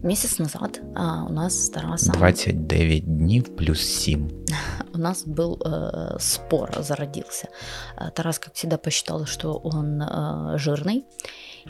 Месяц 0.00 0.38
назад 0.38 0.80
а, 0.94 1.24
у 1.24 1.32
нас 1.32 1.66
с 1.66 1.70
Тарасом... 1.70 2.14
29 2.14 3.04
днів 3.04 3.56
плюс 3.56 3.80
7. 3.80 4.30
У 4.94 4.98
нас 4.98 5.24
был 5.26 5.60
э, 5.64 6.16
спор 6.18 6.70
зародился. 6.80 7.48
Э, 7.98 8.10
Тарас, 8.14 8.38
как 8.38 8.54
всегда, 8.54 8.78
посчитал, 8.78 9.26
что 9.26 9.52
он 9.64 10.00
э, 10.02 10.58
жирный. 10.58 11.04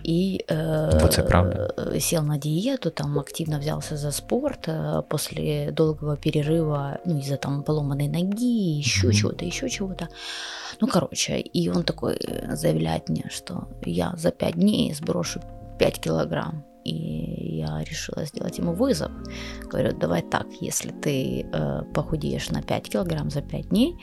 И 0.05 0.45
э, 0.49 0.91
Вот 1.01 1.19
это 1.19 1.23
правда. 1.25 1.75
э, 1.77 1.99
сел 2.01 2.23
на 2.23 2.39
диету, 2.39 2.91
там 2.91 3.19
активно 3.19 3.59
взялся 3.59 3.97
за 3.97 4.13
спорт 4.13 4.69
э, 4.69 5.03
после 5.09 5.71
долгого 5.73 6.17
перерыва, 6.17 6.99
ну, 7.05 7.19
из-за 7.19 7.37
там 7.37 7.63
поломанной 7.63 8.09
ноги, 8.09 8.79
еще 8.79 9.07
Мгм. 9.09 9.17
чего-то, 9.17 9.45
еще 9.45 9.69
чего-то. 9.69 10.09
Ну, 10.82 10.88
короче, 10.88 11.40
и 11.40 11.70
он 11.70 11.84
такой 11.84 12.16
э, 12.16 12.56
заявляет 12.56 13.10
мне, 13.10 13.26
что 13.30 13.68
я 13.86 14.14
за 14.18 14.32
пять 14.32 14.56
дней 14.56 14.94
сброшу 14.94 15.40
5 15.80 16.00
килограмм. 16.00 16.64
И 16.84 17.58
я 17.60 17.84
решила 17.84 18.26
сделать 18.26 18.58
ему 18.60 18.74
вызов. 18.74 19.12
Говорю, 19.72 19.92
давай 20.00 20.22
так, 20.22 20.48
если 20.62 20.92
ты 20.92 21.46
э, 21.54 21.82
похудеешь 21.94 22.50
на 22.50 22.62
5 22.62 22.90
килограмм 22.90 23.30
за 23.30 23.42
5 23.42 23.70
дней, 23.70 23.96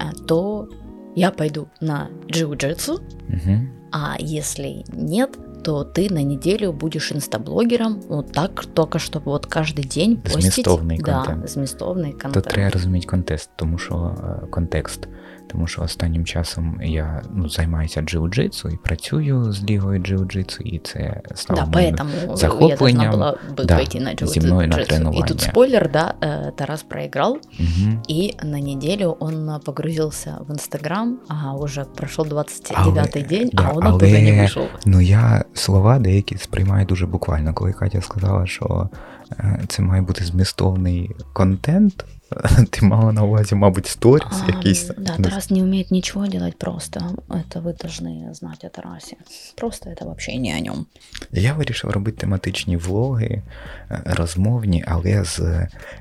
э, 0.00 0.12
то 0.26 0.68
я 1.14 1.30
пойду 1.30 1.68
на 1.80 2.08
джиу-джитсу, 2.28 2.92
Угу. 3.28 3.58
а 3.92 4.16
если 4.18 4.84
нет, 4.92 5.38
то 5.62 5.84
ты 5.84 6.08
на 6.10 6.22
неделю 6.22 6.72
будешь 6.72 7.12
инстаблогером, 7.12 8.00
вот 8.08 8.32
так, 8.32 8.64
только 8.74 8.98
чтобы 8.98 9.30
вот 9.30 9.46
каждый 9.46 9.84
день 9.84 10.16
постить. 10.16 10.42
Змістовний 10.54 10.98
да, 10.98 11.12
контент. 11.24 11.48
змістовний 11.48 12.12
Тут 12.12 12.22
контент. 12.22 12.46
треба 12.46 12.70
розуміти 12.70 13.06
контекст, 13.06 13.50
тому 13.56 13.78
що 13.78 13.94
е, 13.94 14.46
контекст. 14.46 15.08
Тому 15.46 15.66
що 15.66 15.82
останнім 15.82 16.24
часом 16.24 16.80
я 16.82 17.22
ну, 17.34 17.48
займаюся 17.48 18.00
джиу-джитсу 18.00 18.74
і 18.74 18.76
працюю 18.76 19.52
з 19.52 19.64
лігою 19.64 20.00
джиу-джитсу, 20.00 20.62
і 20.62 20.78
це 20.78 21.20
стало 21.34 21.60
Да, 21.60 21.66
моїм 21.66 21.94
поэтому 21.94 22.08
я 22.20 22.26
должна 22.26 22.36
захопленням, 22.36 23.14
была 23.14 23.36
бы 23.56 23.64
да, 23.64 23.76
пойти 23.76 24.00
на 24.00 24.14
джиу 24.14 24.28
зі 24.28 24.40
мною 24.40 24.68
на 24.68 24.76
И 24.80 24.84
тренування. 24.84 25.26
тут 25.26 25.40
спойлер, 25.40 25.90
да, 25.92 26.14
э, 26.20 26.52
Тарас 26.52 26.82
проиграл, 26.82 27.32
Угу. 27.60 28.02
и 28.10 28.34
на 28.44 28.60
неделю 28.60 29.16
он 29.20 29.34
э, 29.50 29.60
погрузился 29.64 30.38
в 30.48 30.52
Инстаграм, 30.52 31.18
а 31.28 31.54
уже 31.54 31.84
прошел 31.84 32.24
29-й 32.26 33.20
Але- 33.20 33.28
день, 33.28 33.50
да, 33.52 33.62
а 33.72 33.76
он 33.76 33.86
оттуда 33.86 34.06
не 34.06 34.18
але- 34.32 34.42
вышел. 34.42 34.66
Ну 34.86 35.00
я 35.00 35.44
слова 35.54 35.98
деякі 35.98 36.36
сприймаю 36.38 36.86
дуже 36.86 37.06
буквально. 37.06 37.54
Коли 37.54 37.72
Катя 37.72 38.00
сказала, 38.02 38.46
що 38.46 38.88
е, 39.32 39.60
це 39.68 39.82
має 39.82 40.02
бути 40.02 40.24
змістовний 40.24 41.10
контент, 41.32 42.04
ти 42.70 42.86
мала 42.86 43.12
на 43.12 43.22
увазі, 43.22 43.54
мабуть, 43.54 43.86
сторіс 43.86 44.26
А, 44.44 44.46
якийсь. 44.46 44.86
Да, 44.98 45.14
Ну, 45.18 45.24
Тарас 45.24 45.50
не 45.50 45.62
умеет 45.62 45.90
ничего 45.90 46.26
делать 46.26 46.58
просто. 46.58 47.00
Это 47.28 47.62
вы 47.62 47.72
должны 47.84 48.34
знать 48.34 48.64
о 48.64 48.68
Тарасе. 48.68 49.16
Просто 49.56 49.90
это 49.90 50.04
вообще 50.04 50.36
не 50.36 50.56
о 50.56 50.60
нем. 50.60 50.86
Я 51.32 51.52
вирішив 51.52 51.90
робити 51.90 52.16
тематичні 52.20 52.76
влоги, 52.76 53.42
е, 53.90 54.02
розмовні, 54.06 54.84
але 54.88 55.24
з 55.24 55.40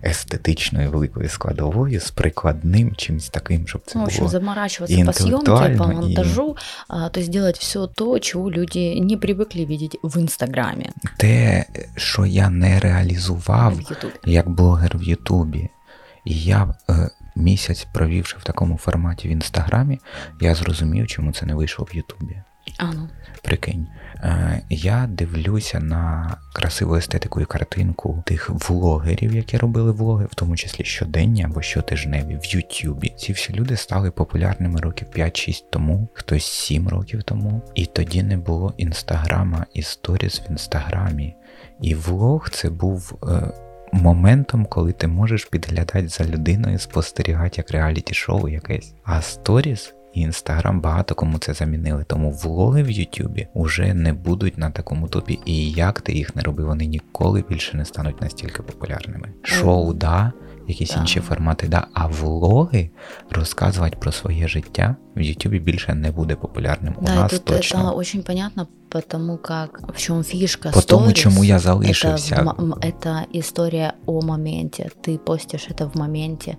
естетичною 0.04 0.92
великою 0.92 1.30
складовою, 1.30 2.00
з 2.00 2.12
прикладним 2.12 2.96
чимось 2.96 3.30
таким, 3.30 3.68
щоб 3.68 3.82
це 3.86 3.92
Ну, 3.96 4.02
в 4.02 4.06
общем, 4.06 4.20
було. 4.20 4.30
заморачиваться 4.32 4.96
и 4.98 5.06
по 5.06 5.14
съемке, 5.14 5.46
по 5.46 5.52
интеллектуально, 5.52 5.94
и- 5.94 5.96
монтажу, 5.96 6.56
а, 6.88 7.10
то 7.10 7.20
есть 7.20 7.32
делать 7.32 7.58
все 7.60 7.88
то, 7.88 8.20
чего 8.20 8.52
люди 8.52 9.00
не 9.02 9.18
привыкли 9.18 9.66
видеть 9.68 9.98
в 10.04 10.18
Инстаграме, 10.20 10.86
Те, 11.18 11.66
що 11.96 12.26
я 12.26 12.50
не 12.50 12.80
реалізував 12.80 13.76
в 13.76 13.80
Ютубе. 13.82 14.14
як 14.26 14.50
блогер 14.50 14.98
в 14.98 15.04
Ютубі. 15.04 15.70
І 16.27 16.41
я 16.41 16.75
е, 16.91 17.11
місяць 17.37 17.87
провівши 17.93 18.37
в 18.39 18.45
такому 18.45 18.77
форматі 18.77 19.29
в 19.29 19.31
інстаграмі, 19.31 20.01
я 20.41 20.55
зрозумів, 20.55 21.07
чому 21.07 21.33
це 21.33 21.47
не 21.47 21.55
вийшло 21.55 21.87
в 21.93 21.97
Ютубі. 21.97 22.43
А, 22.79 22.85
ну. 22.85 23.09
Прикинь, 23.43 23.87
е, 24.17 24.63
я 24.71 25.07
дивлюся 25.07 25.81
на 25.81 26.37
красиву 26.53 26.97
естетику 26.97 27.41
і 27.41 27.45
картинку 27.45 28.23
тих 28.27 28.51
влогерів, 28.51 29.35
які 29.35 29.57
робили 29.57 29.93
влоги, 29.93 30.27
в 30.31 30.35
тому 30.35 30.57
числі 30.57 30.85
щоденні 30.85 31.45
або 31.45 31.63
щотижневі 31.63 32.39
в 32.43 32.45
Ютубі. 32.45 33.15
Ці 33.19 33.33
всі 33.33 33.53
люди 33.53 33.77
стали 33.77 34.11
популярними 34.11 34.81
років 34.81 35.09
5-6 35.17 35.65
тому, 35.71 36.09
хтось 36.15 36.45
7 36.45 36.89
років 36.89 37.23
тому. 37.23 37.63
І 37.75 37.87
тоді 37.87 38.23
не 38.23 38.37
було 38.37 38.75
інстаграма 38.77 39.67
і 39.75 39.83
сторіс 39.83 40.41
в 40.41 40.51
інстаграмі. 40.51 41.35
І 41.81 41.95
влог 41.95 42.51
це 42.51 42.71
був. 42.71 43.19
Е, 43.29 43.66
Моментом, 43.93 44.67
коли 44.67 44.93
ти 44.93 45.07
можеш 45.07 45.45
підглядати 45.45 46.09
за 46.09 46.25
людиною, 46.25 46.79
спостерігати 46.79 47.55
як 47.57 47.71
реаліті-шоу 47.71 48.49
якесь. 48.49 48.95
А 49.05 49.23
сторіс 49.23 49.95
і 50.15 50.21
інстаграм 50.21 50.81
багато 50.81 51.15
кому 51.15 51.39
це 51.39 51.55
замінили. 51.55 52.05
Тому 52.05 52.31
влоги 52.31 52.83
в 52.83 52.91
Ютубі 52.91 53.49
вже 53.55 53.95
не 53.95 54.13
будуть 54.13 54.59
на 54.59 54.71
такому 54.71 55.09
топі. 55.09 55.39
І 55.45 55.71
як 55.71 56.01
ти 56.01 56.13
їх 56.13 56.37
не 56.37 56.43
робив, 56.43 56.67
вони 56.67 56.87
ніколи 56.87 57.45
більше 57.49 57.77
не 57.77 57.85
стануть 57.85 58.21
настільки 58.21 58.63
популярними. 58.63 59.29
Шоу, 59.43 59.95
да, 59.95 60.33
якісь 60.68 60.94
Да. 60.94 61.00
інші 61.02 61.20
формати, 61.20 61.68
да. 61.68 61.88
А 61.94 62.08
влоги 62.08 62.90
розказувати 63.30 63.98
про 64.00 64.12
своє 64.12 64.48
життя 64.48 64.96
в 65.16 65.22
Ютубі 65.22 65.60
більше 65.60 65.94
не 65.94 66.12
буде 66.12 66.36
популярним. 66.36 66.96
У 67.02 67.06
Да, 67.06 67.14
и 67.14 67.16
нас 67.16 67.32
тут 67.32 67.46
точно. 67.46 67.80
это 67.80 67.96
очень 67.98 68.24
понятно, 68.24 68.68
потому 68.90 69.38
как 69.38 69.82
в 69.96 69.98
чем 69.98 70.24
фишка 70.24 70.70
По 70.72 70.82
тому, 70.82 71.06
stories, 71.08 71.14
чому 71.14 71.44
я 71.44 71.56
это, 71.56 71.60
залишився. 71.60 72.36
в 72.36 72.40
м- 72.40 72.50
м- 72.60 72.74
это 72.82 73.22
история 73.40 73.94
о 74.06 74.22
моменте. 74.22 74.90
Ты 75.08 75.18
постишь 75.18 75.68
это 75.70 75.90
в 75.92 75.96
моменте. 75.98 76.58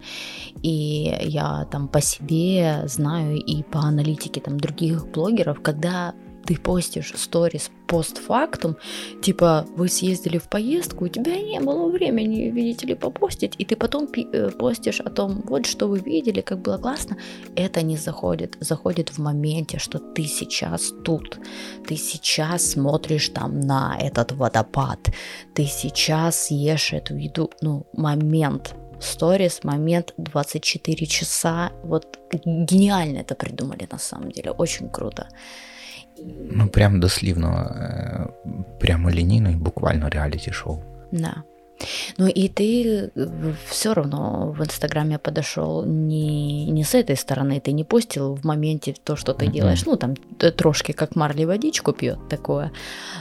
И 0.65 1.15
я 1.23 1.65
там 1.71 1.89
по 1.89 2.01
себе 2.01 2.83
знаю 2.87 3.37
и 3.37 3.63
по 3.63 3.79
аналитике 3.79 4.41
там 4.41 4.61
других 4.61 5.07
блогеров, 5.15 5.63
когда 5.63 6.13
ты 6.48 6.56
постишь 6.56 7.14
сторис 7.16 7.70
постфактум, 7.88 8.78
типа 9.22 9.66
вы 9.76 9.90
съездили 9.90 10.38
в 10.38 10.48
поездку, 10.50 11.06
у 11.06 11.08
тебя 11.10 11.36
не 11.42 11.60
было 11.60 11.90
времени, 11.90 12.50
видите 12.50 12.88
ли, 12.88 12.96
попостить, 12.96 13.56
и 13.58 13.66
ты 13.66 13.76
потом 13.76 14.08
э, 14.16 14.52
постишь 14.52 15.02
о 15.02 15.10
том, 15.10 15.44
вот 15.46 15.66
что 15.66 15.88
вы 15.88 16.00
видели, 16.00 16.42
как 16.42 16.60
было 16.60 16.78
классно, 16.78 17.18
это 17.56 17.82
не 17.82 17.98
заходит, 17.98 18.58
заходит 18.62 19.10
в 19.10 19.18
моменте, 19.20 19.78
что 19.78 20.00
ты 20.00 20.24
сейчас 20.24 20.94
тут, 21.04 21.38
ты 21.86 21.98
сейчас 21.98 22.72
смотришь 22.72 23.30
там 23.30 23.60
на 23.60 23.98
этот 24.00 24.32
водопад, 24.32 25.00
ты 25.54 25.66
сейчас 25.66 26.52
ешь 26.52 26.94
эту 26.94 27.16
еду, 27.18 27.52
ну, 27.62 27.86
момент, 27.94 28.74
сторис, 29.02 29.64
момент 29.64 30.14
24 30.18 31.06
часа, 31.08 31.72
вот 31.84 32.20
гениально 32.46 33.20
это 33.20 33.36
придумали 33.36 33.88
на 33.92 34.00
самом 34.00 34.32
деле, 34.32 34.52
очень 34.52 34.90
круто 34.90 35.28
Ну, 36.53 36.67
прям 36.69 37.01
дослівно, 37.01 37.77
е, 37.77 38.27
прямо 38.81 39.11
лінійно 39.11 39.51
і 39.51 39.55
буквально 39.57 40.09
реаліті-шоу. 40.09 40.79
Да. 41.13 41.35
Ну 42.19 42.27
и 42.29 42.49
ты 42.49 43.11
все 43.69 43.95
равно 43.95 44.55
в 44.59 44.63
Инстаграме 44.63 45.19
подошел 45.19 45.85
не, 45.87 46.67
не 46.71 46.83
с 46.85 46.95
этой 46.95 47.17
стороны, 47.17 47.61
ты 47.61 47.73
не 47.73 47.85
постил 47.85 48.35
в 48.43 48.47
моменте 48.47 48.95
то, 49.05 49.17
что 49.17 49.33
ты 49.33 49.45
Мгм. 49.45 49.53
делаешь. 49.53 49.87
Ну, 49.87 49.97
там 49.97 50.15
т- 50.39 50.51
трошки 50.51 50.93
как 50.93 51.17
Марли 51.17 51.45
водичку 51.45 51.93
пьет 51.93 52.29
такое. 52.29 52.71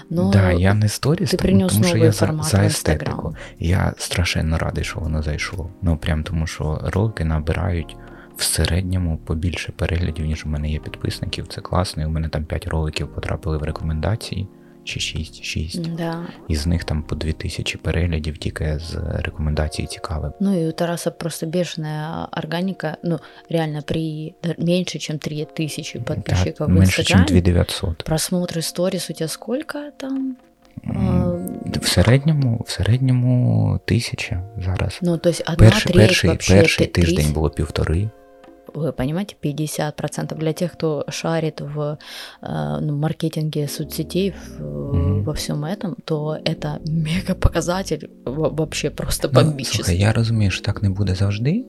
Но 0.09 0.31
да, 0.31 0.51
я 0.51 0.73
не 0.73 0.87
сторіс, 0.89 1.31
ти 1.31 1.37
тому, 1.37 1.47
принес 1.47 1.71
тому 1.71 1.83
що 1.83 1.93
новий 1.95 2.05
я 2.05 2.11
за, 2.11 2.25
формат 2.25 2.45
за 2.45 2.59
в 2.59 2.63
Інстаграм. 2.63 3.01
естетику. 3.01 3.35
Я 3.59 3.93
страшенно 3.97 4.57
радий, 4.57 4.83
що 4.83 4.99
воно 4.99 5.21
зайшло. 5.23 5.69
Ну 5.81 5.97
прям 5.97 6.23
тому, 6.23 6.47
що 6.47 6.79
ролики 6.83 7.25
набирають 7.25 7.95
в 8.36 8.42
середньому 8.42 9.16
побільше 9.16 9.72
переглядів, 9.72 10.26
ніж 10.26 10.46
у 10.46 10.48
мене 10.48 10.70
є 10.70 10.78
підписників. 10.78 11.46
Це 11.48 11.60
класно. 11.60 12.02
І 12.02 12.06
у 12.06 12.10
мене 12.10 12.28
там 12.28 12.44
5 12.44 12.66
роликів 12.66 13.08
потрапили 13.14 13.58
в 13.58 13.62
рекомендації. 13.62 14.48
Чи 14.84 15.00
6, 15.00 15.42
6. 15.44 15.94
да. 15.96 16.26
Із 16.48 16.66
них 16.66 16.84
там 16.84 17.02
по 17.02 17.14
2000 17.14 17.78
переглядів 17.78 18.38
тільки 18.38 18.78
з 18.78 18.94
рекомендацій 19.22 19.86
цікавих. 19.86 20.32
Ну 20.40 20.60
и 20.60 20.68
у 20.68 20.72
Тараса 20.72 21.10
просто 21.10 21.46
бешеная 21.46 22.28
органика, 22.32 22.96
ну, 23.04 23.18
реально 23.50 23.82
при 23.82 24.34
чем 24.98 25.18
3000 25.18 25.98
подписчиков 25.98 26.66
Да, 26.66 26.72
менше, 26.72 27.00
ніж 27.02 27.10
Инстаграме. 27.10 27.26
2900. 27.26 28.04
Просмотры 28.10 28.62
сторис 28.62 29.10
у 29.10 29.12
тебя 29.12 29.28
сколько 29.28 29.78
там? 29.96 30.36
В 31.82 31.88
середньому, 31.88 32.64
в 32.66 32.70
середньому 32.70 33.80
тисяча 33.84 34.42
зараз. 34.64 34.98
Ну, 35.02 35.18
то 35.18 35.28
есть 35.28 35.40
одна 35.40 35.56
Перший, 35.56 35.92
треть 35.92 36.08
перший, 36.08 36.30
вообще. 36.30 36.54
перший 36.56 36.86
тиждень 36.86 37.32
було 37.32 37.50
півтори. 37.50 38.10
Вы 38.74 38.92
понимаете, 38.92 39.36
50% 39.44 40.34
для 40.38 40.52
тех, 40.52 40.72
кто 40.72 41.04
шарит 41.08 41.60
в 41.60 41.98
э, 42.42 42.78
ну, 42.80 42.96
маркетинге 42.96 43.68
соцсетей, 43.68 44.30
в, 44.58 44.60
Мгм. 44.62 45.24
во 45.24 45.32
всем 45.32 45.64
этом, 45.64 45.96
то 46.04 46.36
это 46.44 46.78
мега 46.88 47.34
показатель 47.34 48.10
во- 48.24 48.48
вообще 48.50 48.90
просто 48.90 49.28
Ну, 49.32 49.34
бомбический. 49.40 49.84
слухай, 49.84 49.98
я 49.98 50.12
розумію, 50.12 50.50
що 50.50 50.62
так 50.64 50.82
не 50.82 50.90
буде 50.90 51.14
завжди, 51.14 51.64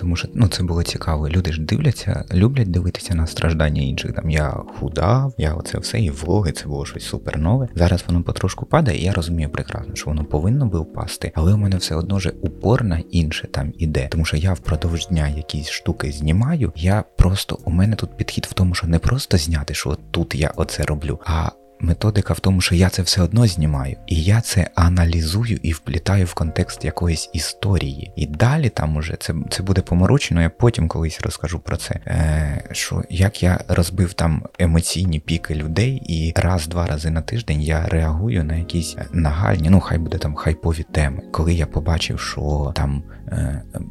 тому 0.00 0.16
що 0.16 0.28
ну 0.34 0.48
це 0.48 0.62
було 0.62 0.82
цікаво. 0.82 1.28
Люди 1.28 1.52
ж 1.52 1.60
дивляться, 1.60 2.24
люблять 2.34 2.70
дивитися 2.70 3.14
на 3.14 3.26
страждання 3.26 3.82
інших. 3.82 4.12
Там 4.12 4.30
я 4.30 4.50
худав, 4.50 5.34
я 5.38 5.54
оце 5.54 5.78
все, 5.78 6.00
і 6.00 6.10
влоги, 6.10 6.52
це 6.52 6.66
було 6.66 6.86
щось 6.86 7.04
супер 7.04 7.38
нове. 7.38 7.68
Зараз 7.74 8.04
воно 8.08 8.22
потрошку 8.22 8.66
падає, 8.66 8.98
і 8.98 9.04
я 9.04 9.12
розумію 9.12 9.50
прекрасно, 9.50 9.94
що 9.94 10.06
воно 10.06 10.24
повинно 10.24 10.66
би 10.66 10.80
впасти, 10.80 11.32
але 11.34 11.54
у 11.54 11.56
мене 11.56 11.76
все 11.76 11.94
одно 11.94 12.18
же 12.18 12.32
упор 12.40 12.84
на 12.84 12.98
інше 13.10 13.48
там 13.50 13.72
іде. 13.78 14.08
Тому 14.08 14.24
що 14.24 14.36
я 14.36 14.52
впродовж 14.52 15.06
дня 15.06 15.28
якісь 15.28 15.70
штуки 15.70 16.12
знімаю. 16.12 16.72
Я 16.76 17.04
просто 17.16 17.58
у 17.64 17.70
мене 17.70 17.96
тут 17.96 18.16
підхід 18.16 18.46
в 18.46 18.52
тому, 18.52 18.74
що 18.74 18.86
не 18.86 18.98
просто 18.98 19.36
зняти, 19.36 19.74
що 19.74 19.96
тут 20.10 20.34
я 20.34 20.52
оце 20.56 20.82
роблю, 20.82 21.20
а 21.24 21.50
Методика 21.80 22.34
в 22.34 22.40
тому, 22.40 22.60
що 22.60 22.74
я 22.74 22.88
це 22.88 23.02
все 23.02 23.22
одно 23.22 23.46
знімаю, 23.46 23.96
і 24.06 24.22
я 24.22 24.40
це 24.40 24.70
аналізую 24.74 25.58
і 25.62 25.72
вплітаю 25.72 26.24
в 26.24 26.34
контекст 26.34 26.84
якоїсь 26.84 27.30
історії. 27.32 28.12
І 28.16 28.26
далі 28.26 28.68
там 28.68 28.96
уже 28.96 29.16
це 29.20 29.34
це 29.50 29.62
буде 29.62 29.80
поморочено, 29.80 30.42
я 30.42 30.50
потім 30.50 30.88
колись 30.88 31.20
розкажу 31.20 31.58
про 31.58 31.76
це. 31.76 31.94
Е, 32.06 32.64
Що 32.72 33.02
як 33.10 33.42
я 33.42 33.64
розбив 33.68 34.12
там 34.12 34.42
емоційні 34.58 35.20
піки 35.20 35.54
людей, 35.54 36.02
і 36.06 36.32
раз-два 36.36 36.86
рази 36.86 37.10
на 37.10 37.22
тиждень 37.22 37.62
я 37.62 37.86
реагую 37.86 38.44
на 38.44 38.56
якісь 38.56 38.96
нагальні, 39.12 39.70
ну 39.70 39.80
хай 39.80 39.98
буде 39.98 40.18
там 40.18 40.34
хайпові 40.34 40.84
теми. 40.92 41.22
Коли 41.32 41.54
я 41.54 41.66
побачив, 41.66 42.20
що 42.20 42.72
там 42.74 43.02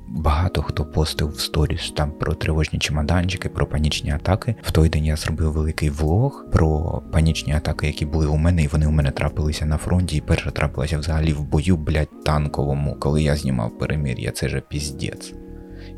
багато 0.07 0.61
хто 0.61 0.85
постив 0.85 1.29
в 1.29 1.39
сторіс 1.39 1.91
там 1.95 2.11
про 2.11 2.33
тривожні 2.33 2.79
чемоданчики, 2.79 3.49
про 3.49 3.65
панічні 3.65 4.11
атаки. 4.11 4.55
В 4.61 4.71
той 4.71 4.89
день 4.89 5.05
я 5.05 5.15
зробив 5.15 5.51
великий 5.51 5.89
влог 5.89 6.45
про 6.51 7.01
панічні 7.11 7.53
атаки 7.53 7.69
атаки, 7.69 7.87
які 7.87 8.05
були 8.05 8.27
у 8.27 8.37
мене, 8.37 8.63
і 8.63 8.67
вони 8.67 8.87
у 8.87 8.91
мене 8.91 9.11
трапилися 9.11 9.65
на 9.65 9.77
фронті. 9.77 10.17
І 10.17 10.21
перша 10.21 10.51
трапилася 10.51 10.97
взагалі 10.97 11.33
в 11.33 11.43
бою, 11.43 11.77
блядь, 11.77 12.23
танковому, 12.25 12.95
коли 12.99 13.23
я 13.23 13.35
знімав 13.35 13.77
перемір'я. 13.77 14.31
Це 14.31 14.49
же 14.49 14.61
піздець. 14.61 15.33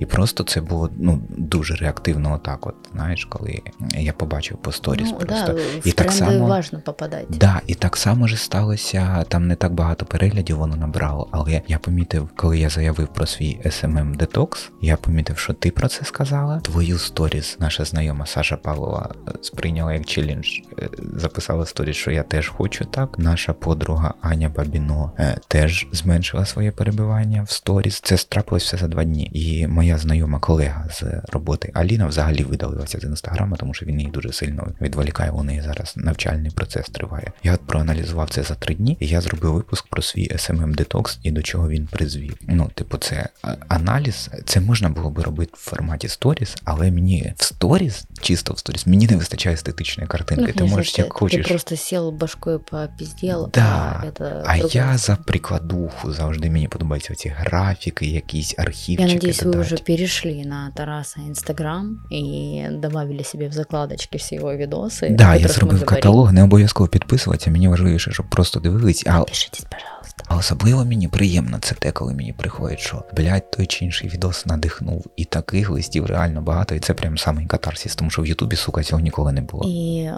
І 0.02 0.06
просто 0.06 0.44
це 0.44 0.62
було 0.62 0.90
ну 0.98 1.22
дуже 1.30 1.76
реактивно, 1.76 2.34
отак. 2.34 2.68
От 2.68 2.76
знаєш, 2.94 3.26
коли 3.26 3.62
я 3.98 4.14
побачив 4.14 4.58
по 4.58 4.72
сторіс. 4.72 5.10
Ну, 5.12 5.18
просто 5.18 5.54
да, 5.54 5.62
і 5.84 5.90
в 5.90 5.94
так 5.94 6.12
само 6.12 6.48
важно 6.48 6.80
попадати. 6.80 7.26
Да, 7.30 7.62
і 7.68 7.76
так 7.76 7.98
само 7.98 8.28
ж 8.28 8.36
сталося. 8.38 9.26
Там 9.28 9.48
не 9.48 9.56
так 9.56 9.74
багато 9.74 10.06
переглядів 10.06 10.58
воно 10.58 10.76
набрало, 10.76 11.28
але 11.32 11.62
я 11.68 11.78
помітив, 11.78 12.30
коли 12.36 12.60
я 12.60 12.70
заявив 12.70 13.08
про 13.08 13.26
свій 13.26 13.60
SMM 13.66 14.18
Detox, 14.18 14.70
я 14.82 14.98
помітив, 14.98 15.38
що 15.38 15.54
ти 15.54 15.72
про 15.72 15.88
це 15.88 16.06
сказала. 16.06 16.60
Твою 16.60 16.98
сторіс, 16.98 17.58
наша 17.60 17.86
знайома 17.86 18.26
Саша 18.26 18.58
Павлова 18.58 19.16
е, 19.28 19.32
сприйняла 19.42 19.94
як 19.94 20.06
челендж, 20.06 20.48
е, 20.80 20.90
записала 21.16 21.66
сторіс, 21.66 21.96
що 21.96 22.12
я 22.12 22.24
теж 22.24 22.48
хочу 22.48 22.86
так. 22.86 23.20
Наша 23.20 23.54
подруга 23.54 24.14
Аня 24.22 24.50
Бабіно 24.50 25.12
е, 25.20 25.38
теж 25.48 25.88
зменшила 25.92 26.46
своє 26.46 26.72
перебування 26.72 27.44
в 27.44 27.52
сторіс. 27.52 28.00
Це 28.04 28.18
страпилось 28.18 28.64
все 28.64 28.78
за 28.78 28.88
два 28.88 29.04
дні. 29.04 29.32
І 29.34 29.68
моя 29.68 29.91
моя 29.92 30.02
знайома 30.02 30.40
колега 30.40 30.86
з 30.92 31.04
роботи 31.32 31.72
Аліна 31.74 32.08
взагалі 32.08 32.44
видалилася 32.44 33.00
з 33.00 33.04
інстаграма, 33.04 33.58
тому 33.58 33.74
що 33.74 33.86
він 33.86 34.00
її 34.00 34.12
дуже 34.12 34.34
сильно 34.34 34.68
відволікає. 34.82 35.32
У 35.32 35.44
неї 35.44 35.62
зараз 35.62 35.94
навчальний 35.98 36.52
процес 36.52 36.90
триває. 36.90 37.32
Я 37.44 37.54
от 37.54 37.62
проаналізував 37.62 38.30
це 38.30 38.44
за 38.44 38.56
три 38.56 38.76
дні, 38.76 38.98
і 39.00 39.08
я 39.08 39.22
зробив 39.22 39.54
випуск 39.54 39.88
про 39.88 40.02
свій 40.02 40.30
SMM 40.32 40.76
детокс 40.76 41.20
і 41.24 41.32
до 41.32 41.42
чого 41.42 41.70
він 41.70 41.88
призвів. 41.88 42.38
Ну, 42.42 42.70
типу, 42.76 42.98
це 42.98 43.30
аналіз. 43.68 44.30
Це 44.46 44.60
можна 44.60 44.90
було 44.90 45.10
би 45.10 45.24
робити 45.24 45.52
в 45.56 45.60
форматі 45.60 46.08
сторіс, 46.08 46.56
але 46.64 46.92
мені 46.92 47.34
в 47.38 47.44
сторіс, 47.44 48.06
чисто 48.22 48.54
в 48.54 48.60
сторіс, 48.60 48.88
мені 48.88 49.08
не 49.08 49.18
вистачає 49.18 49.54
естетичної 49.54 50.08
картинки. 50.08 50.46
Ну, 50.48 50.54
ти 50.54 50.64
можеш 50.64 51.00
як 51.00 51.14
хочеш. 51.14 51.46
Ти 51.46 51.54
просто 51.54 51.76
сіл 51.76 52.12
башкою 52.12 52.60
попізділ, 52.60 53.50
да. 53.54 54.04
а, 54.04 54.12
це 54.18 54.44
а 54.46 54.58
я 54.58 54.98
за 54.98 55.16
прикладуху 55.16 56.14
завжди 56.14 56.50
мені 56.50 56.68
подобаються 56.68 57.16
ці 57.16 57.30
графіки, 57.30 58.06
якісь 58.06 58.56
архівчики. 58.58 59.04
Я 59.04 59.14
надіюсь, 59.14 59.44
ви 59.44 59.62
вже 59.62 59.78
перешли 59.85 60.45
на 60.45 60.71
Тараса 60.75 61.21
Инстаграм 61.21 62.01
и 62.13 62.67
добавили 62.73 63.25
себе 63.25 63.49
в 63.49 63.53
закладочки 63.53 64.19
всі 64.19 64.35
його 64.35 64.57
відоси. 64.57 65.09
Да, 65.11 65.37
я 65.37 65.49
зробив 65.49 65.85
каталог, 65.85 66.33
не 66.33 66.43
обов'язково 66.43 66.89
підписуватися. 66.89 67.51
Мені 67.51 67.69
важливіше, 67.69 68.13
щоб 68.13 68.27
просто 68.31 68.61
дивились. 68.61 69.05
А... 69.07 69.19
Підпишитесь, 69.19 69.67
пожалуйста. 69.71 70.00
А 70.29 70.37
особливо 70.37 70.85
мені 70.85 71.09
приємно 71.09 71.59
це 71.59 71.75
те, 71.75 71.93
коли 71.93 72.15
мені 72.15 72.33
приходить, 72.33 72.79
що 72.79 73.05
блядь, 73.17 73.51
той 73.51 73.67
чи 73.67 73.85
інший 73.85 74.09
відос 74.09 74.47
надихнув. 74.47 75.05
І 75.17 75.25
таких 75.25 75.71
листів 75.71 76.07
реально 76.07 76.43
багато. 76.43 76.75
І 76.75 76.81
це 76.81 76.95
прям 76.95 77.19
самий 77.19 77.47
катарсис, 77.47 77.97
тому 77.97 78.11
що 78.11 78.23
в 78.23 78.27
Ютубі, 78.27 78.57
сука, 78.57 78.83
цього 78.83 79.01
ніколи 79.01 79.33
не 79.33 79.41
було. 79.41 79.65
І 79.69 80.11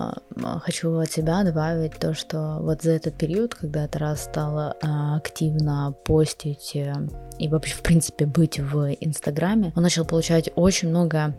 хочу 0.61 0.93
от 0.93 1.11
себя 1.11 1.45
добавить 1.45 1.99
то, 1.99 2.15
что 2.15 2.59
вот 2.61 2.85
за 2.85 2.91
этот 2.91 3.11
период, 3.11 3.55
когда 3.55 3.87
Тарас 3.87 4.25
стал 4.25 4.73
активно 5.17 5.95
постить 6.05 6.77
и 7.41 7.49
вообще, 7.49 7.75
в 7.75 7.81
принципе, 7.81 8.25
быть 8.25 8.59
в 8.59 8.97
Инстаграме, 9.01 9.73
он 9.77 9.83
начал 9.83 10.05
получать 10.05 10.51
очень 10.57 10.89
много 10.89 11.35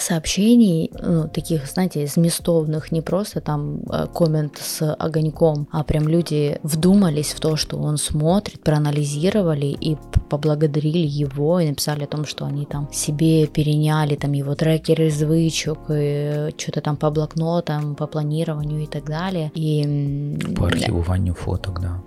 сообщений, 0.00 0.90
ну, 1.00 1.28
таких, 1.28 1.66
знаете, 1.66 2.06
зместовных, 2.06 2.92
не 2.92 3.00
просто 3.00 3.40
там 3.40 3.80
э, 3.90 4.06
коммент 4.14 4.58
с 4.58 4.94
огоньком, 4.94 5.68
а 5.70 5.84
прям 5.84 6.08
люди 6.08 6.58
вдумались 6.62 7.32
в 7.32 7.40
то, 7.40 7.56
что 7.56 7.78
он 7.78 7.96
смотрит, 7.96 8.60
проанализировали 8.62 9.66
и 9.66 9.96
поблагодарили 10.30 11.06
его 11.06 11.60
и 11.60 11.68
написали 11.68 12.04
о 12.04 12.06
том, 12.06 12.26
что 12.26 12.44
они 12.44 12.66
там 12.66 12.88
себе 12.92 13.46
переняли 13.46 14.16
там 14.16 14.32
его 14.32 14.54
трекеры 14.54 15.10
звычок, 15.10 15.78
и 15.90 16.54
что-то 16.56 16.80
там 16.80 16.96
по 16.96 17.10
блокнотам, 17.10 17.94
по 17.94 18.06
планированию 18.06 18.82
и 18.82 18.86
так 18.86 19.04
далее. 19.04 19.50
И... 19.54 20.38
По 20.56 20.66
архивованию 20.66 21.34
фоток, 21.34 21.80
да. 21.80 22.02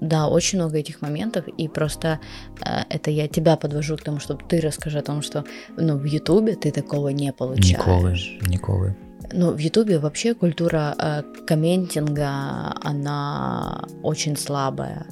Да, 0.00 0.28
очень 0.28 0.58
много 0.58 0.78
этих 0.78 1.02
моментов, 1.02 1.46
и 1.48 1.68
просто 1.68 2.20
э, 2.60 2.82
это 2.90 3.10
я 3.10 3.28
тебя 3.28 3.56
подвожу 3.56 3.96
к 3.96 4.02
тому, 4.02 4.20
чтобы 4.20 4.42
ты 4.48 4.60
расскажи 4.60 4.98
о 4.98 5.02
том, 5.02 5.22
что 5.22 5.44
ну, 5.76 5.96
в 5.96 6.04
Ютубе 6.04 6.54
ты 6.54 6.70
такого 6.70 7.08
не 7.08 7.23
получаешь. 7.37 7.69
Ніколи, 7.69 8.19
ніколи. 8.47 8.95
Ну, 9.33 9.53
в 9.53 9.59
Ютубе 9.59 9.97
вообще 9.97 10.33
культура 10.33 10.95
э, 10.97 11.23
комментинга, 11.45 12.73
она 12.81 13.83
очень 14.03 14.35
слабая. 14.35 15.05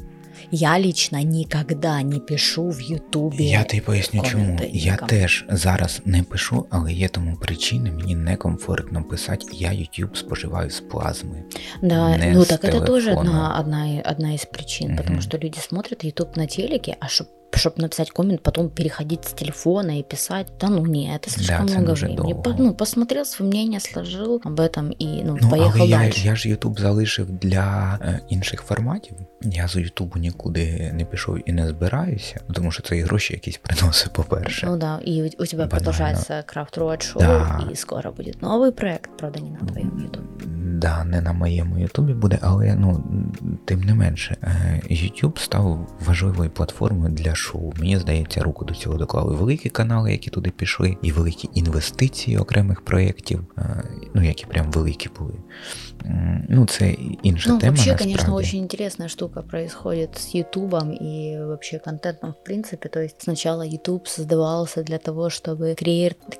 Я 0.52 0.78
лично 0.80 1.24
никогда 1.24 2.02
не 2.02 2.20
пишу 2.20 2.70
в 2.70 2.82
Ютубі. 2.82 3.44
Я 3.44 3.64
тобі 3.64 3.82
поясню, 3.82 4.24
чому. 4.32 4.60
Я 4.72 4.96
теж 4.96 5.46
зараз 5.50 6.02
не 6.06 6.24
пишу, 6.24 6.66
але 6.70 6.94
є 6.94 7.08
тому 7.08 7.36
причини, 7.36 7.92
мені 7.92 8.16
некомфортно 8.16 9.04
писати. 9.04 9.46
Я 9.54 9.72
Ютуб 9.72 10.18
споживаю 10.18 10.70
з 10.70 10.80
плазми. 10.80 11.44
Да, 11.82 12.18
ну 12.18 12.46
так 12.46 12.62
телефона. 12.62 12.84
это 12.84 12.86
тоже 12.86 13.14
одна, 13.14 13.60
одна, 13.60 14.04
одна 14.12 14.34
из 14.34 14.46
причин, 14.46 14.88
угу. 14.88 14.98
потому 14.98 15.22
что 15.22 15.38
люди 15.38 15.60
смотрят 15.60 16.04
Ютуб 16.04 16.38
на 16.38 16.48
телеке, 16.48 16.96
а 17.00 17.06
чтобы 17.06 17.30
чтобы 17.58 17.82
написать 17.82 18.12
коммент, 18.12 18.42
потом 18.42 18.70
переходить 18.70 19.26
с 19.26 19.34
телефона 19.34 20.00
и 20.00 20.04
писать. 20.04 20.48
Да 20.60 20.70
ну 20.70 20.86
не, 20.86 21.16
это 21.16 21.30
слишком 21.30 21.66
да, 21.66 21.80
много 21.80 21.94
времени. 21.94 22.34
По, 22.34 22.54
ну, 22.58 22.74
посмотрел 22.74 23.26
своє 23.26 23.52
мнение, 23.52 23.80
сложил 23.80 24.42
об 24.46 24.60
этом 24.60 24.96
і 25.00 25.24
ну, 25.24 25.38
ну 25.42 25.50
поїхав 25.50 25.82
але 25.82 25.90
далі. 25.90 26.14
Я, 26.16 26.24
я 26.32 26.36
ж 26.36 26.50
Ютуб 26.50 26.80
залишив 26.80 27.32
для 27.32 28.00
е, 28.02 28.20
інших 28.30 28.62
форматів. 28.62 29.18
Я 29.42 29.68
з 29.68 29.76
Ютубу 29.76 30.20
нікуди 30.20 30.92
не 30.94 31.06
пішов 31.06 31.50
і 31.50 31.54
не 31.54 31.68
збираюся, 31.68 32.42
тому 32.54 32.72
що 32.72 32.84
це 32.84 32.98
і 32.98 33.02
гроші 33.02 33.34
якісь 33.34 33.58
приносить, 33.58 34.14
по-перше. 34.14 34.66
Ну 34.66 34.78
да, 34.78 35.00
і 35.06 35.32
у 35.40 35.46
тебе 35.46 35.68
продовжується 35.68 36.44
Крафт 36.46 36.78
Роад 36.78 37.04
Шоу, 37.04 37.22
да. 37.22 37.70
і 37.74 37.76
скоро 37.76 38.12
буде 38.12 38.32
новий 38.42 38.72
проект, 38.72 39.18
правда, 39.18 39.40
не 39.40 39.50
на 39.50 39.60
твоєму 39.60 40.02
Ютубі. 40.02 40.28
Да, 40.78 41.04
не 41.04 41.22
на 41.22 41.34
моєму 41.34 41.78
Ютубі 41.78 42.14
буде, 42.14 42.40
але 42.42 42.76
ну 42.76 43.04
тим 43.66 43.82
не 43.82 43.94
менше, 43.94 44.38
YouTube 44.92 45.40
став 45.40 45.88
важливою 46.06 46.50
платформою 46.50 47.14
для 47.14 47.36
шоу. 47.42 47.74
Мені 47.80 48.00
здається, 48.00 48.44
руку 48.44 48.66
до 48.66 48.74
цього 48.74 48.98
доклали 48.98 49.36
великі 49.36 49.70
канали, 49.70 50.12
які 50.12 50.30
туди 50.30 50.50
пішли, 50.50 50.98
і 51.02 51.12
великі 51.12 51.50
інвестиції 51.54 52.38
окремих 52.38 52.82
проєктів, 52.82 53.46
е, 53.58 53.84
ну 54.14 54.24
які 54.24 54.46
прям 54.46 54.72
великі 54.72 55.10
були. 55.20 55.34
Ну, 56.49 56.67
це 56.67 56.95
інша 57.23 57.51
ну, 57.51 57.59
тема. 57.59 57.73
Вообще, 57.73 57.97
конечно, 57.97 58.35
очень 58.35 58.63
интересная 58.63 59.09
штука 59.09 59.43
происходит 59.43 60.19
с 60.19 60.35
Ютубом 60.35 60.93
и 60.93 61.39
вообще 61.39 61.79
контентом 61.79 62.31
в 62.31 62.45
принципе. 62.45 62.89
То 62.89 63.01
есть 63.01 63.17
сначала 63.19 63.63
YouTube 63.63 64.09
создавался 64.09 64.83
для 64.83 64.99
того, 64.99 65.31
чтобы 65.31 65.75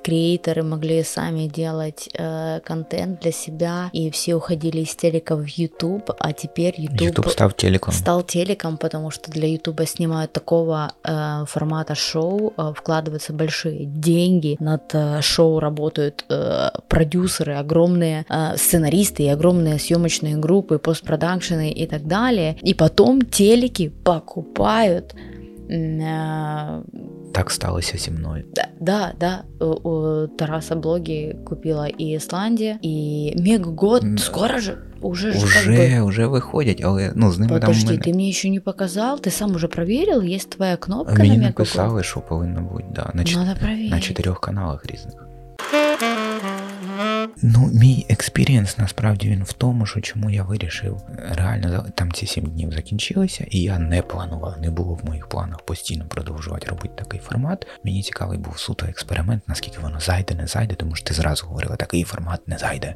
креаторы 0.03 0.63
могли 0.63 1.03
сами 1.03 1.47
делать 1.47 2.09
э, 2.13 2.59
контент 2.59 3.21
для 3.21 3.31
себя, 3.31 3.89
и 3.93 4.09
все 4.09 4.35
уходили 4.35 4.81
из 4.81 4.95
телека 4.95 5.35
в 5.35 5.45
YouTube, 5.45 6.11
а 6.19 6.33
теперь 6.33 6.73
YouTube, 6.77 7.01
YouTube 7.01 7.29
стал 7.29 7.51
телеком. 7.51 7.93
Стал 7.93 8.23
телеком, 8.23 8.77
потому 8.77 9.11
что 9.11 9.31
для 9.31 9.47
YouTube 9.47 9.81
снимают 9.87 10.33
такого 10.33 10.93
э, 11.03 11.45
формата 11.47 11.95
шоу, 11.95 12.53
э, 12.57 12.73
вкладываются 12.75 13.33
большие 13.33 13.85
деньги, 13.85 14.57
над 14.59 14.95
э, 14.95 15.21
шоу 15.21 15.59
работают 15.59 16.25
э, 16.29 16.69
продюсеры, 16.87 17.53
огромные 17.53 18.25
э, 18.29 18.57
сценаристы 18.57 19.23
и 19.23 19.27
огромные 19.27 19.52
огромные 19.52 19.78
съемочные 19.78 20.36
группы, 20.36 20.78
постпродакшены 20.78 21.70
и 21.70 21.86
так 21.86 22.02
далее. 22.06 22.56
И 22.62 22.74
потом 22.74 23.22
телеки 23.22 23.88
покупают 24.04 25.14
э, 25.70 26.82
Так 27.32 27.50
сталося 27.50 27.98
зі 27.98 28.10
мною. 28.10 28.44
Да, 28.54 28.64
да, 28.80 29.12
да. 29.20 29.64
У, 29.66 29.88
у 29.88 30.26
Тараса 30.28 30.74
блоги 30.76 31.36
купила 31.46 31.86
и 32.00 32.16
Исландия, 32.16 32.78
и 32.84 33.34
Мегагод. 33.38 34.02
М, 34.04 34.18
Скоро 34.18 34.58
же. 34.58 34.78
Уже 35.02 35.32
же 35.32 35.38
как 35.40 35.44
Уже, 35.46 35.70
бы... 35.72 36.00
уже 36.02 36.26
виходять, 36.28 36.80
але 36.84 37.12
ну 37.14 37.30
з 37.32 37.38
ними 37.38 37.52
Подожди, 37.52 37.86
там 37.86 37.96
в 37.96 38.00
ты 38.00 38.14
мне 38.14 38.28
еще 38.28 38.48
не 38.50 38.60
показал? 38.60 39.18
Ты 39.18 39.30
сам 39.30 39.54
уже 39.54 39.68
проверил? 39.68 40.20
Есть 40.22 40.50
твоя 40.50 40.76
кнопка 40.76 41.12
Мені 41.14 41.28
на 41.28 41.34
Мегагод? 41.34 41.58
написали, 41.58 42.02
що 42.02 42.20
повинно 42.20 42.60
бути, 42.62 42.84
да, 42.94 43.10
на, 43.14 43.22
чот- 43.24 43.36
Надо 43.44 43.60
проверить. 43.60 43.90
на 43.90 44.00
чотирьох 44.00 44.40
каналах 44.40 44.86
різних. 44.86 45.14
Ну, 47.41 47.69
мій 47.73 48.05
експірієнс 48.09 48.77
насправді 48.77 49.29
він 49.29 49.43
в 49.43 49.53
тому, 49.53 49.85
що 49.85 50.01
чому 50.01 50.29
я 50.29 50.43
вирішив. 50.43 51.01
Реально 51.31 51.85
там 51.95 52.11
ці 52.11 52.27
сім 52.27 52.45
днів 52.45 52.71
закінчилися, 52.71 53.45
і 53.49 53.59
я 53.59 53.79
не 53.79 54.01
планував, 54.01 54.61
не 54.61 54.71
було 54.71 54.93
в 54.93 55.05
моїх 55.05 55.27
планах 55.27 55.61
постійно 55.61 56.05
продовжувати 56.07 56.67
робити 56.67 56.93
такий 56.95 57.19
формат. 57.19 57.67
Мені 57.83 58.03
цікавий 58.03 58.37
був 58.37 58.59
суто 58.59 58.85
експеримент, 58.85 59.43
наскільки 59.47 59.79
воно 59.79 59.99
зайде, 59.99 60.35
не 60.35 60.47
зайде, 60.47 60.75
тому 60.75 60.95
що 60.95 61.05
ти 61.05 61.13
зразу 61.13 61.47
говорила, 61.47 61.75
такий 61.75 62.03
формат 62.03 62.47
не 62.47 62.57
зайде. 62.57 62.95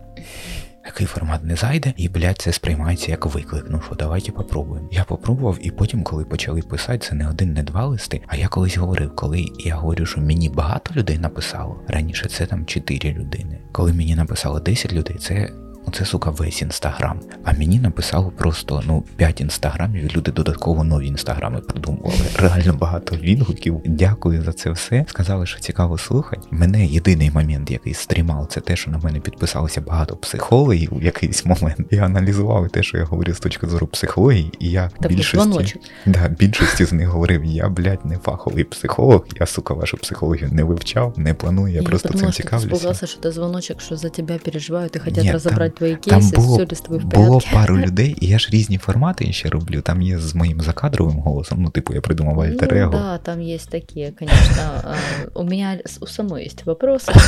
Такий 0.88 1.08
формат 1.08 1.44
не 1.44 1.56
зайде, 1.56 1.94
і, 1.98 2.10
блядь, 2.10 2.38
це 2.38 2.54
сприймається 2.54 3.12
як 3.12 3.26
виклик. 3.26 3.66
Ну 3.70 3.82
що, 3.86 3.96
давайте 3.96 4.32
попробуємо. 4.32 4.90
Я 4.92 5.04
попробував, 5.04 5.58
і 5.62 5.72
потім, 5.72 6.04
коли 6.04 6.26
почали 6.26 6.62
писати, 6.62 6.98
це 6.98 7.16
не 7.16 7.30
один, 7.30 7.54
не 7.54 7.64
два 7.64 7.86
листи. 7.86 8.22
А 8.28 8.36
я 8.36 8.48
колись 8.48 8.78
говорив, 8.78 9.16
коли 9.16 9.46
я 9.60 9.76
говорю, 9.76 10.06
що 10.06 10.22
мені 10.22 10.50
багато 10.50 10.94
людей 10.96 11.18
написало, 11.18 11.84
раніше 11.88 12.30
це 12.30 12.46
там 12.46 12.66
4 12.66 13.14
людини. 13.14 13.60
Коли 13.72 13.94
мені 13.94 14.16
написало 14.16 14.60
10 14.60 14.94
людей, 14.94 15.18
це. 15.18 15.50
Ну, 15.88 15.94
це, 15.94 16.06
сука, 16.06 16.30
весь 16.30 16.62
інстаграм. 16.62 17.20
А 17.44 17.54
мені 17.54 17.80
написало 17.80 18.32
просто 18.38 18.84
ну 18.88 19.04
5 19.16 19.42
інстаграмів, 19.42 20.04
і 20.04 20.18
люди 20.18 20.32
додатково 20.32 20.84
нові 20.84 21.08
інстаграми 21.08 21.60
придумували. 21.60 22.16
Реально 22.40 22.74
багато 22.74 23.16
відгуків. 23.16 23.82
Дякую 23.86 24.42
за 24.42 24.54
це 24.54 24.72
все. 24.72 25.06
Сказали, 25.08 25.46
що 25.46 25.60
цікаво 25.60 25.98
слухати. 25.98 26.42
Мене 26.52 26.86
єдиний 26.86 27.32
момент, 27.32 27.72
який 27.72 27.94
стрімав, 27.94 28.48
це 28.50 28.62
те, 28.62 28.76
що 28.76 28.92
на 28.92 28.98
мене 28.98 29.20
підписалося 29.20 29.82
багато 29.82 30.16
психологів 30.16 30.90
в 30.94 31.04
якийсь 31.04 31.46
момент. 31.46 31.80
І 31.90 31.98
аналізували 31.98 32.70
те, 32.70 32.84
що 32.84 32.98
я 32.98 33.04
говорю 33.04 33.34
з 33.34 33.40
точки 33.40 33.68
зору 33.68 33.88
психології, 33.88 34.52
і 34.60 34.72
я 34.72 34.90
Такой 34.90 35.16
більшості, 35.16 35.80
да, 36.06 36.28
більшості 36.28 36.86
з 36.86 36.94
них 36.94 37.08
говорив: 37.08 37.46
я, 37.46 37.70
блядь, 37.70 38.06
не 38.06 38.18
фаховий 38.18 38.64
психолог, 38.64 39.28
я, 39.40 39.46
сука, 39.46 39.74
вашу 39.74 39.98
психологію 39.98 40.50
не 40.52 40.64
вивчав, 40.64 41.14
не 41.18 41.34
планую, 41.34 41.74
я, 41.74 41.84
просто 41.84 42.10
подумала, 42.10 42.32
цим 42.32 42.44
ты 42.44 42.48
цікавлюся. 42.48 42.76
испугался, 42.76 43.08
что 43.08 43.20
это 43.20 43.32
звоночек, 43.32 43.82
что 43.82 43.96
за 43.96 44.10
тебя 44.10 44.38
переживают 44.38 44.96
и 44.96 45.00
хотят 45.00 45.24
Нет, 45.24 45.34
разобрать 45.82 46.02
твои 46.02 46.20
Там 46.20 46.30
було, 46.30 46.56
все 46.58 46.66
ли 46.66 46.76
с 46.76 46.82
тобой 46.82 47.00
в 47.00 47.06
було 47.06 47.42
пару 47.54 47.78
людей, 47.86 48.16
і 48.22 48.28
я 48.28 48.40
ж 48.40 48.50
різні 48.52 48.78
формати 48.78 49.34
ще 49.34 49.50
роблю. 49.50 49.82
Там 49.82 50.02
є 50.02 50.20
з 50.20 50.36
моїм 50.36 50.62
закадровим 50.62 51.20
голосом. 51.20 51.62
Ну, 51.62 51.70
типу, 51.70 51.94
я 51.94 52.02
придумав 52.02 52.40
альтер 52.40 52.74
Ну, 52.76 52.92
да, 52.92 53.18
там 53.18 53.40
такие, 53.72 54.12
конечно. 54.12 54.64
А, 54.84 54.96
У 55.34 55.44
меня 55.44 55.80
с- 55.86 55.98
у 56.02 56.08
самой 56.08 56.46
есть 56.46 56.66
вопросы. 56.66 57.12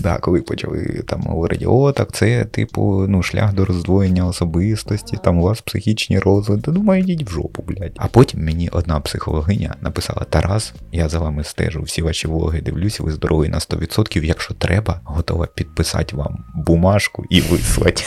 Да, 0.00 0.18
коли 0.18 0.40
почали 0.40 1.02
там 1.06 1.22
говорити, 1.22 1.66
о, 1.66 1.92
так 1.92 2.12
це, 2.12 2.44
типу, 2.44 3.06
ну, 3.08 3.22
шлях 3.22 3.54
до 3.54 3.64
роздвоєння 3.64 4.26
особистості, 4.26 5.16
там 5.24 5.38
у 5.38 5.42
вас 5.42 5.60
психічні 5.60 6.18
розлади. 6.18 6.72
Думаю, 6.72 7.02
йдіть 7.02 7.30
в 7.30 7.32
жопу, 7.32 7.64
блядь. 7.68 7.92
А 7.96 8.06
потім 8.06 8.44
мені 8.44 8.68
одна 8.68 9.00
психологиня 9.00 9.74
написала: 9.80 10.26
Тарас, 10.30 10.74
я 10.92 11.08
за 11.08 11.18
вами 11.18 11.44
стежу, 11.44 11.82
всі 11.82 12.02
ваші 12.02 12.28
влоги 12.28 12.60
дивлюся, 12.60 13.02
ви 13.02 13.12
здоровий 13.12 13.48
на 13.48 13.58
100%. 13.58 14.24
Якщо 14.24 14.54
треба, 14.54 15.00
готова 15.04 15.46
підписати 15.46 16.16
вам 16.16 16.44
бумажку 16.54 17.24
і 17.30 17.40
вислати. 17.68 18.04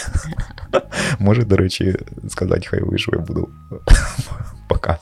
Може, 1.20 1.44
до 1.44 1.58
речі, 1.58 1.96
сказати, 2.30 2.68
хай 2.68 2.82
вийшов, 2.82 3.14
я 3.14 3.22
буду 3.22 3.50
пока. 4.68 4.98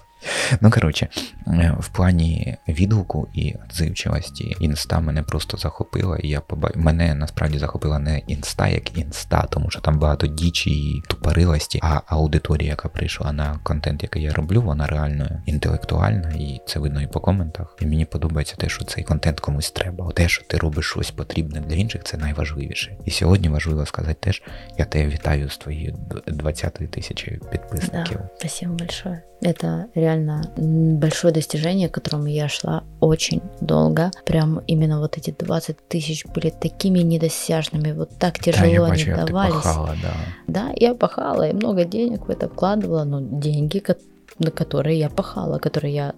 Ну, 0.62 0.72
коротше, 0.72 1.08
е, 1.48 1.76
в 1.80 1.88
плані 1.88 2.58
відгуку 2.68 3.28
і 3.34 3.56
відзивчивості 3.66 4.56
інста 4.60 5.00
мене 5.00 5.24
просто 5.24 5.58
захопила, 5.58 6.18
і 6.18 6.28
я 6.28 6.42
поба... 6.42 6.72
мене 6.76 7.16
насправді 7.16 7.58
захопила 7.58 8.00
не 8.00 8.22
інста 8.28 8.68
як 8.68 8.98
інста, 8.98 9.48
тому 9.50 9.70
що 9.70 9.82
там 9.82 10.00
багато 10.00 10.28
дічі 10.28 10.70
і 10.72 11.02
тупорилості, 11.08 11.80
а 11.82 12.02
аудиторія, 12.06 12.70
яка 12.70 12.90
прийшла 12.90 13.32
на 13.32 13.60
контент, 13.64 14.04
який 14.04 14.24
я 14.24 14.34
роблю, 14.34 14.62
вона 14.62 14.88
реально 14.88 15.42
інтелектуальна, 15.46 16.30
і 16.30 16.62
це 16.68 16.80
видно 16.80 17.02
і 17.02 17.08
по 17.08 17.20
коментах. 17.20 17.76
І 17.82 17.86
мені 17.86 18.06
подобається 18.06 18.56
те, 18.56 18.70
що 18.70 18.86
цей 18.86 19.04
контент 19.04 19.40
комусь 19.40 19.72
треба. 19.72 20.12
Те, 20.12 20.30
що 20.30 20.44
ти 20.44 20.58
робиш 20.58 20.86
щось 20.86 21.12
потрібне 21.12 21.60
для 21.60 21.76
інших, 21.76 22.04
це 22.04 22.18
найважливіше. 22.18 22.98
І 23.06 23.12
сьогодні 23.12 23.50
важливо 23.50 23.86
сказати 23.86 24.18
теж, 24.20 24.44
я 24.78 24.86
тебе 24.86 25.10
вітаю 25.10 25.50
з 25.50 25.58
твоєю 25.58 25.96
20 26.28 26.74
тисячі 26.74 27.40
підписників. 27.52 28.18
Да, 28.18 28.30
спасибо 28.40 28.74
большое. 28.74 29.22
Это 29.42 29.86
реально 29.96 30.09
м, 30.58 30.98
большое 30.98 31.34
достижение, 31.34 31.90
к 31.90 31.94
которому 31.94 32.28
я 32.28 32.48
шла 32.48 32.84
очень 33.00 33.42
долго. 33.62 34.12
Прям 34.26 34.62
именно 34.68 35.00
вот 35.00 35.18
эти 35.18 35.36
20 35.38 35.78
тысяч 35.88 36.26
были 36.26 36.50
такими 36.50 37.00
недосяжными, 37.00 37.92
вот 37.92 38.10
так 38.20 38.40
тяжело 38.40 38.88
бачу, 38.88 39.12
они 39.12 39.26
давались. 39.26 39.54
пахала, 39.56 39.96
да. 40.02 40.14
Да, 40.48 40.74
я 40.76 40.94
пахала 40.96 41.50
и 41.50 41.54
много 41.54 41.86
денег 41.86 42.28
в 42.28 42.30
это 42.30 42.48
вкладывала, 42.50 43.04
но 43.04 43.20
деньги, 43.22 43.84
на 44.40 44.52
которые 44.52 45.00
я 45.00 45.10
пахала, 45.10 45.60
которые 45.60 45.94
я 45.94 46.14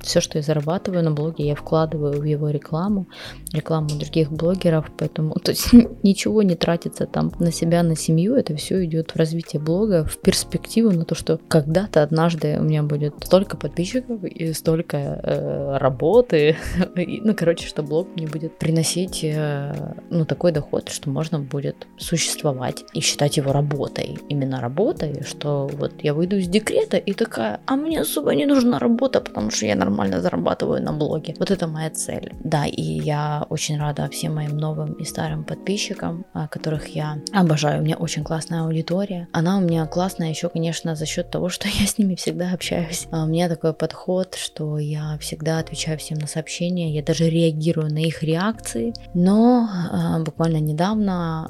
все, 0.00 0.20
что 0.20 0.38
я 0.38 0.42
зарабатываю 0.42 1.04
на 1.04 1.10
блоге, 1.10 1.46
я 1.46 1.54
вкладываю 1.54 2.20
в 2.20 2.24
его 2.24 2.50
рекламу, 2.50 3.06
рекламу 3.52 3.88
других 3.88 4.30
блогеров, 4.30 4.90
поэтому 4.96 5.34
то 5.34 5.52
есть 5.52 5.72
ничего 6.02 6.42
не 6.42 6.54
тратится 6.54 7.06
там 7.06 7.32
на 7.38 7.52
себя, 7.52 7.82
на 7.82 7.96
семью, 7.96 8.34
это 8.34 8.54
все 8.56 8.84
идет 8.84 9.12
в 9.12 9.16
развитие 9.16 9.60
блога, 9.60 10.04
в 10.04 10.18
перспективу 10.18 10.90
на 10.90 11.04
то, 11.04 11.14
что 11.14 11.38
когда-то 11.48 12.02
однажды 12.02 12.58
у 12.58 12.62
меня 12.62 12.82
будет 12.82 13.14
столько 13.24 13.56
подписчиков 13.56 14.22
и 14.24 14.52
столько 14.52 14.96
э, 14.96 15.76
работы, 15.78 16.56
И, 16.96 17.20
ну 17.20 17.34
короче, 17.34 17.66
что 17.66 17.82
блог 17.82 18.08
мне 18.16 18.26
будет 18.26 18.58
приносить 18.58 19.20
э, 19.22 19.94
ну 20.10 20.24
такой 20.24 20.52
доход, 20.52 20.88
что 20.88 21.10
можно 21.10 21.38
будет 21.38 21.86
существовать 21.98 22.84
и 22.92 23.00
считать 23.00 23.36
его 23.36 23.52
работой, 23.52 24.18
именно 24.28 24.60
работой, 24.60 25.22
что 25.24 25.68
вот 25.72 25.92
я 26.02 26.14
выйду 26.14 26.36
из 26.36 26.48
декрета 26.48 26.96
и 26.96 27.12
такая, 27.12 27.60
а 27.66 27.76
мне 27.76 28.00
особо 28.00 28.34
не 28.34 28.46
нужна 28.46 28.78
работа, 28.78 29.20
потому 29.20 29.50
что 29.50 29.66
я 29.66 29.74
нормально 29.86 30.20
зарабатываю 30.20 30.82
на 30.82 30.92
блоге. 30.92 31.34
Вот 31.38 31.50
это 31.50 31.66
моя 31.66 31.90
цель. 31.90 32.32
Да, 32.44 32.66
и 32.66 32.82
я 32.82 33.46
очень 33.48 33.78
рада 33.78 34.08
всем 34.08 34.34
моим 34.34 34.56
новым 34.56 34.92
и 34.94 35.04
старым 35.04 35.44
подписчикам, 35.44 36.24
а, 36.34 36.48
которых 36.48 36.88
я 36.88 37.18
обожаю. 37.32 37.80
У 37.80 37.84
меня 37.84 37.96
очень 37.96 38.24
классная 38.24 38.62
аудитория. 38.62 39.28
Она 39.32 39.58
у 39.58 39.60
меня 39.60 39.86
классная 39.86 40.30
еще, 40.30 40.48
конечно, 40.48 40.96
за 40.96 41.06
счет 41.06 41.30
того, 41.30 41.48
что 41.56 41.68
я 41.68 41.86
с 41.86 41.98
ними 41.98 42.14
всегда 42.14 42.52
общаюсь. 42.52 43.06
А 43.12 43.24
У 43.24 43.26
меня 43.26 43.48
такой 43.48 43.72
подход, 43.72 44.34
что 44.34 44.78
я 44.78 45.16
всегда 45.20 45.58
отвечаю 45.58 45.98
всем 45.98 46.18
на 46.18 46.26
сообщения, 46.26 46.92
я 46.92 47.02
даже 47.02 47.30
реагирую 47.30 47.92
на 47.92 47.98
их 47.98 48.22
реакции. 48.22 48.92
Но 49.14 49.68
а, 49.92 50.18
буквально 50.18 50.58
недавно 50.58 51.48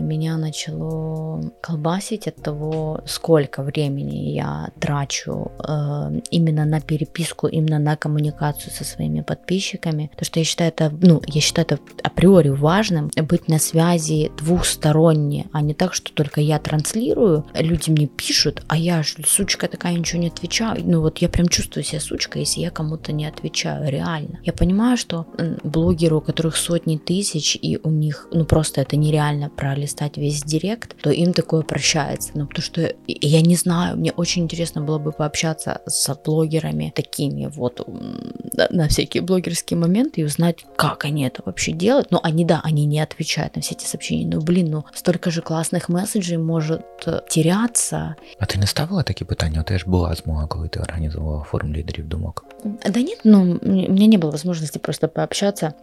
меня 0.00 0.36
начало 0.36 1.42
колбасить 1.60 2.28
от 2.28 2.36
того, 2.36 3.00
сколько 3.06 3.62
времени 3.62 4.30
я 4.30 4.70
трачу 4.80 5.50
э, 5.66 6.20
именно 6.30 6.64
на 6.64 6.80
переписку, 6.80 7.46
именно 7.46 7.71
на 7.78 7.96
коммуникацию 7.96 8.72
со 8.72 8.84
своими 8.84 9.20
подписчиками. 9.20 10.08
Потому 10.12 10.26
что 10.26 10.38
я 10.40 10.44
считаю 10.44 10.70
это, 10.70 10.92
ну, 11.00 11.22
я 11.26 11.40
считаю 11.40 11.66
это 11.66 11.78
априори 12.02 12.48
важным, 12.48 13.10
быть 13.16 13.48
на 13.48 13.58
связи 13.58 14.30
двухсторонне, 14.38 15.46
а 15.52 15.62
не 15.62 15.74
так, 15.74 15.94
что 15.94 16.12
только 16.12 16.40
я 16.40 16.58
транслирую, 16.58 17.46
люди 17.54 17.90
мне 17.90 18.06
пишут, 18.06 18.62
а 18.68 18.76
я 18.76 19.02
ж, 19.02 19.16
сучка 19.26 19.68
такая, 19.68 19.94
ничего 19.94 20.20
не 20.20 20.28
отвечаю. 20.28 20.82
Ну 20.84 21.00
вот 21.00 21.18
я 21.18 21.28
прям 21.28 21.48
чувствую 21.48 21.84
себя 21.84 22.00
сучкой, 22.00 22.42
если 22.42 22.60
я 22.60 22.70
кому-то 22.70 23.12
не 23.12 23.26
отвечаю, 23.26 23.90
реально. 23.90 24.40
Я 24.42 24.52
понимаю, 24.52 24.96
что 24.96 25.26
блогеры, 25.62 26.16
у 26.16 26.20
которых 26.20 26.56
сотни 26.56 26.96
тысяч, 26.96 27.56
и 27.60 27.78
у 27.82 27.90
них, 27.90 28.28
ну 28.32 28.44
просто 28.44 28.80
это 28.80 28.96
нереально 28.96 29.48
пролистать 29.48 30.16
весь 30.16 30.42
директ, 30.42 30.96
то 31.02 31.10
им 31.10 31.32
такое 31.32 31.62
прощается. 31.62 32.32
Ну 32.34 32.46
потому 32.46 32.62
что 32.62 32.94
я 33.06 33.40
не 33.40 33.56
знаю, 33.56 33.96
мне 33.96 34.12
очень 34.12 34.42
интересно 34.42 34.80
было 34.82 34.98
бы 34.98 35.12
пообщаться 35.12 35.80
с 35.86 36.14
блогерами 36.24 36.92
такими 36.94 37.46
вот 37.46 37.61
м, 37.61 38.33
на- 38.53 38.67
на 38.71 38.87
всякие 38.87 39.21
блогерские 39.23 39.77
моменты 39.79 40.21
и 40.21 40.23
узнать, 40.25 40.65
как 40.75 41.05
они 41.05 41.23
это 41.27 41.41
вообще 41.45 41.71
делают. 41.71 42.11
Но 42.11 42.19
они, 42.23 42.45
да, 42.45 42.61
они 42.63 42.85
не 42.85 42.99
отвечают 42.99 43.55
на 43.55 43.61
все 43.61 43.75
эти 43.75 43.85
сообщения. 43.85 44.25
Ну, 44.35 44.41
блин, 44.41 44.67
ну 44.71 44.83
столько 44.93 45.31
же 45.31 45.41
классных 45.41 45.89
месседжей 45.89 46.37
может 46.37 46.81
э, 47.07 47.21
теряться. 47.29 48.15
А 48.39 48.45
ти 48.45 48.59
не 48.59 48.67
ставила 48.67 49.03
такі 49.03 49.25
питання? 49.25 49.61
У 49.61 49.63
тебе 49.63 49.79
ж 49.79 49.85
була 49.87 50.15
змога, 50.15 50.47
коли 50.47 50.67
ти 50.67 50.79
організувала 50.79 51.43
форум 51.43 51.73
лідерів 51.75 52.07
думок. 52.07 52.45
Да 52.93 52.99
нет, 53.01 53.19
ну, 53.23 53.41
м- 53.41 53.59
у 53.63 53.91
меня 53.93 54.07
не 54.07 54.17
было 54.17 54.31
возможности 54.31 54.79
просто 54.79 55.07
пообщаться. 55.07 55.73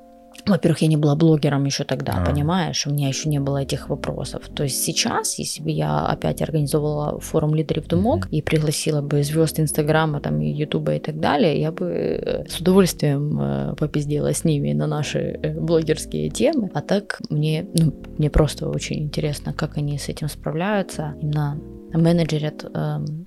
во-первых, 0.46 0.82
я 0.82 0.88
не 0.88 0.98
была 0.98 1.16
блогером 1.16 1.66
еще 1.66 1.84
тогда, 1.84 2.14
А. 2.18 2.26
понимаешь, 2.26 2.88
у 2.88 2.92
меня 2.92 3.08
еще 3.08 3.30
не 3.30 3.40
было 3.40 3.58
этих 3.64 3.90
вопросов. 3.90 4.44
То 4.56 4.64
есть 4.64 4.84
сейчас, 4.84 5.40
если 5.40 5.62
бы 5.64 5.70
я 5.72 6.06
опять 6.06 6.42
организовывала 6.42 7.20
форум 7.20 7.56
лидеров 7.56 7.88
Думок 7.88 8.26
Мгм. 8.26 8.36
и 8.36 8.42
пригласила 8.42 9.02
бы 9.02 9.24
звезд 9.24 9.60
Инстаграма, 9.60 10.20
там, 10.22 10.40
Ютуба 10.40 10.96
и 10.96 11.00
так 11.00 11.20
далее, 11.20 11.60
я 11.60 11.72
бы 11.72 11.86
э, 11.86 12.46
с 12.48 12.60
удовольствием 12.60 13.40
э, 13.42 13.76
попиздела 13.76 14.34
с 14.34 14.44
ними 14.44 14.74
на 14.74 14.88
наши 14.88 15.20
э, 15.20 15.60
блогерские 15.60 16.30
темы. 16.30 16.70
А 16.74 16.82
так 16.82 17.20
мне, 17.30 17.66
ну, 17.74 17.94
мне 18.18 18.30
просто 18.30 18.70
очень 18.70 19.00
интересно, 19.04 19.54
как 19.54 19.78
они 19.78 19.98
с 19.98 20.10
этим 20.10 20.30
справляются, 20.30 21.16
именно 21.22 21.58
менеджерят 21.94 22.64
эм, 22.74 23.26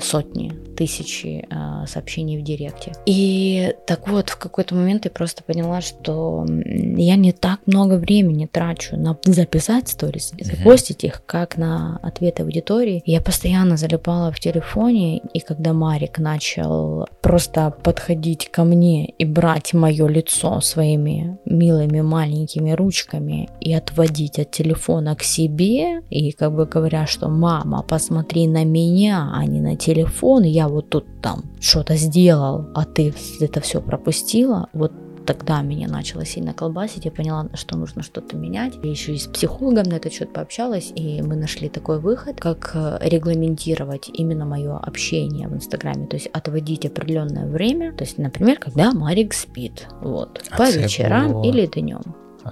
сотни, 0.00 0.52
тысячи 0.76 1.46
э, 1.48 1.86
сообщений 1.86 2.38
в 2.38 2.42
директе. 2.42 2.92
И 3.06 3.74
так 3.86 4.08
вот, 4.08 4.30
в 4.30 4.36
какой-то 4.36 4.74
момент 4.74 5.04
я 5.04 5.10
просто 5.10 5.42
поняла, 5.42 5.80
что 5.80 6.44
я 6.46 7.16
не 7.16 7.32
так 7.32 7.60
много 7.66 7.94
времени 7.94 8.46
трачу 8.46 8.96
на 8.96 9.16
записать 9.24 9.88
сторис 9.88 10.32
и 10.36 10.44
запостить 10.44 11.04
их, 11.04 11.22
как 11.26 11.56
на 11.56 11.98
ответы 12.02 12.42
аудитории. 12.42 13.02
Я 13.06 13.20
постоянно 13.20 13.76
залипала 13.76 14.32
в 14.32 14.40
телефоне, 14.40 15.18
и 15.18 15.40
когда 15.40 15.72
Марик 15.72 16.18
начал 16.18 17.06
просто 17.20 17.70
подходить 17.70 18.50
ко 18.50 18.64
мне 18.64 19.06
и 19.06 19.24
брать 19.24 19.74
мое 19.74 20.06
лицо 20.08 20.60
своими 20.60 21.38
милыми 21.44 22.00
маленькими 22.00 22.72
ручками 22.72 23.48
и 23.60 23.72
отводить 23.72 24.38
от 24.38 24.50
телефона 24.50 25.14
к 25.16 25.22
себе, 25.22 26.02
и 26.10 26.32
как 26.32 26.54
бы 26.54 26.66
говоря, 26.66 27.06
что 27.06 27.28
мама, 27.28 27.82
посмотри 27.82 28.46
на 28.46 28.64
меня, 28.64 29.30
а 29.34 29.44
не 29.44 29.60
на 29.60 29.76
телефон, 29.84 30.44
я 30.44 30.68
вот 30.68 30.88
тут 30.88 31.04
там 31.20 31.44
что-то 31.60 31.96
сделал, 31.96 32.66
а 32.74 32.84
ты 32.84 33.14
это 33.40 33.60
все 33.60 33.80
пропустила, 33.80 34.68
вот 34.72 34.92
тогда 35.26 35.62
меня 35.62 35.88
начало 35.88 36.24
сильно 36.24 36.52
колбасить, 36.52 37.04
я 37.04 37.10
поняла, 37.10 37.48
что 37.54 37.76
нужно 37.76 38.02
что-то 38.02 38.36
менять. 38.36 38.74
Я 38.82 38.90
еще 38.90 39.14
и 39.14 39.18
с 39.18 39.26
психологом 39.26 39.84
на 39.84 39.94
этот 39.94 40.12
счет 40.12 40.32
пообщалась, 40.32 40.92
и 40.94 41.22
мы 41.22 41.36
нашли 41.36 41.68
такой 41.68 41.98
выход, 41.98 42.40
как 42.40 42.72
э, 42.74 42.98
регламентировать 43.00 44.10
именно 44.12 44.44
мое 44.44 44.76
общение 44.76 45.48
в 45.48 45.54
Инстаграме, 45.54 46.06
то 46.06 46.16
есть 46.16 46.28
отводить 46.28 46.86
определенное 46.86 47.46
время, 47.46 47.92
то 47.92 48.04
есть, 48.04 48.18
например, 48.18 48.58
когда 48.58 48.92
Марик 48.92 49.32
спит, 49.34 49.88
вот, 50.00 50.42
а 50.50 50.58
по 50.58 50.70
вечерам 50.70 51.32
было... 51.32 51.44
или 51.44 51.66
днем. 51.66 52.02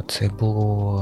Це 0.09 0.29
було 0.29 1.01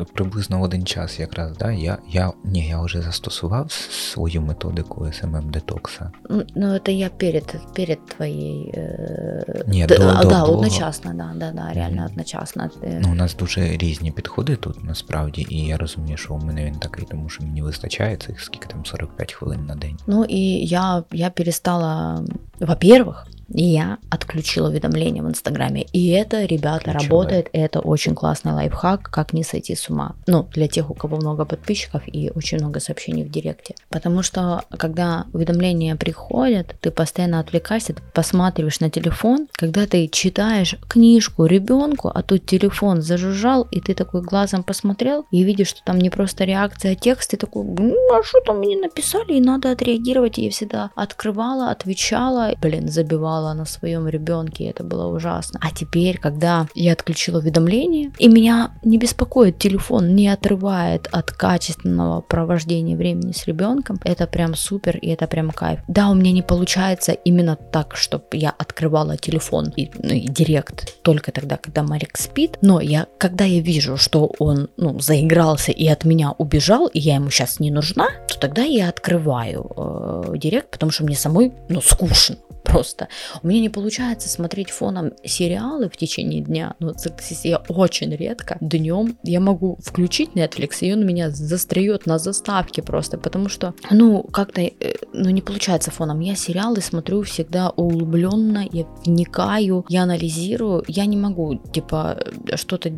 е, 0.00 0.04
приблизно 0.12 0.60
один 0.60 0.86
час 0.86 1.20
якраз. 1.20 1.56
Да? 1.56 1.72
Я 1.72 1.98
я, 2.10 2.32
ні, 2.44 2.68
я 2.68 2.80
вже 2.80 3.02
застосував 3.02 3.72
свою 3.90 4.42
методику 4.42 5.04
SMM 5.04 5.50
детокса. 5.50 6.10
Ну, 6.54 6.78
це 6.86 6.92
я 6.92 7.08
перед 7.08 7.56
перед 7.74 8.06
твоєю. 8.06 8.72
Е... 8.74 9.64
Ні, 9.66 9.86
Д, 9.86 9.96
до, 9.96 10.08
а, 10.08 10.22
до, 10.22 10.28
да, 10.28 10.46
до... 10.46 10.52
одночасно, 10.52 11.12
да, 11.14 11.32
да, 11.36 11.52
да, 11.52 11.72
реально 11.72 12.02
mm. 12.02 12.06
одночасно. 12.06 12.70
Ну, 13.00 13.10
У 13.12 13.14
нас 13.14 13.36
дуже 13.36 13.60
різні 13.60 14.10
підходи 14.10 14.56
тут 14.56 14.84
насправді, 14.84 15.46
і 15.48 15.66
я 15.66 15.76
розумію, 15.76 16.16
що 16.16 16.34
у 16.34 16.38
мене 16.38 16.64
він 16.64 16.74
такий, 16.74 17.04
тому 17.10 17.28
що 17.28 17.44
мені 17.44 17.62
вистачає 17.62 18.16
цих 18.16 18.40
скільки 18.40 18.66
там 18.66 18.84
45 18.86 19.32
хвилин 19.32 19.66
на 19.66 19.74
день. 19.74 19.96
Ну 20.06 20.24
і 20.24 20.66
я, 20.66 21.04
я 21.12 21.30
перестала, 21.30 22.24
во-первых, 22.60 23.26
я 23.48 23.98
отключила 24.10 24.68
уведомления 24.68 25.22
в 25.22 25.28
Инстаграме. 25.28 25.82
И 25.92 26.08
это, 26.08 26.44
ребята, 26.44 26.92
Ключевое. 26.92 27.08
работает. 27.08 27.48
Это 27.52 27.80
очень 27.80 28.14
классный 28.14 28.52
лайфхак, 28.52 29.10
как 29.10 29.32
не 29.32 29.42
сойти 29.42 29.74
с 29.74 29.88
ума. 29.88 30.14
Ну, 30.26 30.46
для 30.52 30.68
тех, 30.68 30.90
у 30.90 30.94
кого 30.94 31.16
много 31.16 31.44
подписчиков 31.44 32.02
и 32.06 32.30
очень 32.34 32.58
много 32.58 32.80
сообщений 32.80 33.24
в 33.24 33.30
директе. 33.30 33.74
Потому 33.88 34.22
что, 34.22 34.62
когда 34.76 35.26
уведомления 35.32 35.96
приходят, 35.96 36.74
ты 36.80 36.90
постоянно 36.90 37.40
отвлекаешься, 37.40 37.94
ты 37.94 38.02
посматриваешь 38.12 38.80
на 38.80 38.90
телефон. 38.90 39.48
Когда 39.52 39.86
ты 39.86 40.08
читаешь 40.08 40.76
книжку 40.88 41.46
ребенку, 41.46 42.10
а 42.14 42.22
тут 42.22 42.46
телефон 42.46 43.02
зажужжал, 43.02 43.66
и 43.70 43.80
ты 43.80 43.94
такой 43.94 44.22
глазом 44.22 44.62
посмотрел, 44.62 45.26
и 45.30 45.42
видишь, 45.42 45.68
что 45.68 45.80
там 45.84 45.98
не 45.98 46.10
просто 46.10 46.44
реакция, 46.44 46.92
а 46.92 46.94
текст, 46.94 47.30
ты 47.30 47.36
такой, 47.36 47.64
ну, 47.64 47.94
а 48.12 48.22
что 48.22 48.40
там 48.40 48.58
мне 48.58 48.76
написали, 48.76 49.34
и 49.34 49.40
надо 49.40 49.70
отреагировать. 49.70 50.38
И 50.38 50.44
я 50.44 50.50
всегда 50.50 50.90
открывала, 50.94 51.70
отвечала, 51.70 52.54
блин, 52.60 52.88
забивала 52.88 53.37
рыдала 53.38 53.54
на 53.54 53.64
своем 53.64 54.08
ребенке, 54.08 54.64
это 54.64 54.84
было 54.84 55.06
ужасно. 55.06 55.60
А 55.62 55.70
теперь, 55.70 56.18
когда 56.18 56.66
я 56.74 56.92
отключила 56.92 57.38
уведомления, 57.38 58.10
и 58.18 58.28
меня 58.28 58.72
не 58.82 58.98
беспокоит 58.98 59.58
телефон, 59.58 60.14
не 60.14 60.28
отрывает 60.28 61.08
от 61.12 61.30
качественного 61.30 62.20
провождения 62.20 62.96
времени 62.96 63.32
с 63.32 63.46
ребенком, 63.46 64.00
это 64.04 64.26
прям 64.26 64.54
супер, 64.54 64.96
и 64.96 65.08
это 65.08 65.26
прям 65.26 65.50
кайф. 65.50 65.80
Да, 65.88 66.08
у 66.08 66.14
меня 66.14 66.32
не 66.32 66.42
получается 66.42 67.12
именно 67.12 67.56
так, 67.56 67.96
чтобы 67.96 68.24
я 68.32 68.50
открывала 68.50 69.16
телефон 69.16 69.72
и, 69.76 69.90
ну, 70.02 70.14
и 70.14 70.28
директ 70.28 71.02
только 71.02 71.32
тогда, 71.32 71.56
когда 71.56 71.82
Марик 71.82 72.16
спит, 72.16 72.58
но 72.62 72.80
я, 72.80 73.06
когда 73.18 73.44
я 73.44 73.60
вижу, 73.60 73.96
что 73.96 74.30
он, 74.38 74.68
ну, 74.76 74.98
заигрался 75.00 75.72
и 75.72 75.86
от 75.86 76.04
меня 76.04 76.32
убежал, 76.38 76.86
и 76.86 76.98
я 76.98 77.14
ему 77.14 77.30
сейчас 77.30 77.60
не 77.60 77.70
нужна, 77.70 78.08
то 78.28 78.38
тогда 78.38 78.62
я 78.62 78.88
открываю 78.88 79.70
э, 79.76 80.38
директ, 80.38 80.70
потому 80.70 80.92
что 80.92 81.04
мне 81.04 81.16
самой, 81.16 81.52
ну, 81.68 81.80
скучно 81.80 82.36
просто. 82.68 83.08
У 83.42 83.46
меня 83.46 83.60
не 83.60 83.68
получается 83.68 84.28
смотреть 84.28 84.70
фоном 84.70 85.12
сериалы 85.24 85.88
в 85.88 85.96
течение 85.96 86.42
дня. 86.42 86.74
Ну, 86.80 86.94
я 87.42 87.58
очень 87.68 88.14
редко 88.14 88.56
днем 88.60 89.18
я 89.22 89.40
могу 89.40 89.78
включить 89.82 90.30
Netflix, 90.34 90.78
и 90.80 90.92
он 90.92 91.06
меня 91.06 91.30
застреет 91.30 92.06
на 92.06 92.18
заставке 92.18 92.82
просто, 92.82 93.18
потому 93.18 93.48
что, 93.48 93.74
ну, 93.90 94.22
как-то, 94.22 94.60
э, 94.60 94.94
ну, 95.12 95.30
не 95.30 95.42
получается 95.42 95.90
фоном. 95.90 96.20
Я 96.20 96.34
сериалы 96.36 96.80
смотрю 96.80 97.22
всегда 97.22 97.70
углубленно, 97.70 98.66
я 98.72 98.84
вникаю, 99.04 99.84
я 99.88 100.02
анализирую, 100.02 100.84
я 100.88 101.06
не 101.06 101.16
могу, 101.16 101.56
типа, 101.56 102.18
что-то 102.54 102.92